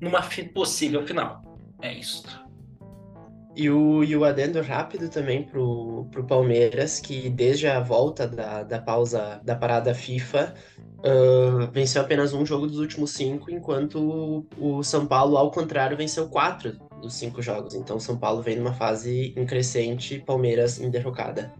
numa 0.01 0.23
possível 0.53 1.07
final. 1.07 1.43
É 1.81 1.93
isso. 1.93 2.48
E 3.61 3.69
o, 3.69 4.05
e 4.05 4.17
o 4.17 4.25
adendo 4.25 4.63
rápido 4.63 5.09
também 5.09 5.43
pro, 5.43 6.07
pro 6.13 6.25
Palmeiras, 6.25 7.01
que 7.01 7.29
desde 7.29 7.67
a 7.67 7.81
volta 7.81 8.25
da, 8.25 8.63
da 8.63 8.81
pausa 8.81 9.41
da 9.43 9.57
parada 9.57 9.93
FIFA, 9.93 10.55
uh, 10.99 11.69
venceu 11.73 12.03
apenas 12.03 12.33
um 12.33 12.47
jogo 12.47 12.69
dos 12.69 12.79
últimos 12.79 13.11
cinco, 13.11 13.51
enquanto 13.51 14.47
o 14.57 14.81
São 14.85 15.05
Paulo, 15.07 15.37
ao 15.37 15.51
contrário, 15.51 15.97
venceu 15.97 16.29
quatro 16.29 16.79
dos 17.03 17.15
cinco 17.15 17.43
jogos. 17.43 17.75
Então 17.75 17.99
São 17.99 18.17
Paulo 18.17 18.43
vem 18.43 18.55
numa 18.55 18.75
fase 18.75 19.35
em 19.37 19.45
crescente, 19.45 20.21
Palmeiras 20.21 20.81
em 20.81 20.89
derrocada. 20.89 21.53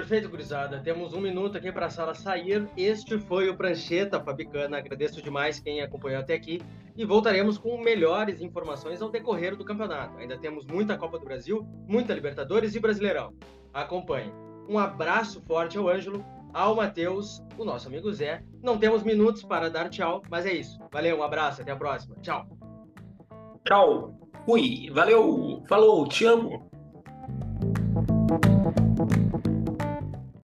Perfeito, 0.00 0.30
gurizada. 0.30 0.80
Temos 0.80 1.12
um 1.12 1.20
minuto 1.20 1.58
aqui 1.58 1.70
para 1.70 1.84
a 1.84 1.90
sala 1.90 2.14
sair. 2.14 2.66
Este 2.74 3.18
foi 3.18 3.50
o 3.50 3.54
Prancheta 3.54 4.18
Fabicana. 4.18 4.78
Agradeço 4.78 5.20
demais 5.20 5.60
quem 5.60 5.82
acompanhou 5.82 6.20
até 6.20 6.32
aqui. 6.32 6.58
E 6.96 7.04
voltaremos 7.04 7.58
com 7.58 7.76
melhores 7.82 8.40
informações 8.40 9.02
ao 9.02 9.10
decorrer 9.10 9.54
do 9.54 9.64
campeonato. 9.64 10.16
Ainda 10.16 10.38
temos 10.38 10.64
muita 10.64 10.96
Copa 10.96 11.18
do 11.18 11.26
Brasil, 11.26 11.66
muita 11.86 12.14
Libertadores 12.14 12.74
e 12.74 12.80
Brasileirão. 12.80 13.34
Acompanhe. 13.74 14.32
Um 14.66 14.78
abraço 14.78 15.42
forte 15.42 15.76
ao 15.76 15.86
Ângelo, 15.86 16.24
ao 16.54 16.74
Matheus, 16.74 17.42
o 17.58 17.64
nosso 17.66 17.86
amigo 17.86 18.10
Zé. 18.10 18.42
Não 18.62 18.78
temos 18.78 19.02
minutos 19.02 19.42
para 19.42 19.68
dar 19.68 19.90
tchau, 19.90 20.22
mas 20.30 20.46
é 20.46 20.54
isso. 20.54 20.80
Valeu, 20.90 21.18
um 21.18 21.22
abraço, 21.22 21.60
até 21.60 21.72
a 21.72 21.76
próxima. 21.76 22.16
Tchau. 22.22 22.48
Tchau. 23.66 24.18
Fui. 24.46 24.88
Valeu. 24.94 25.62
Falou. 25.68 26.08
Te 26.08 26.24
amo. 26.24 26.69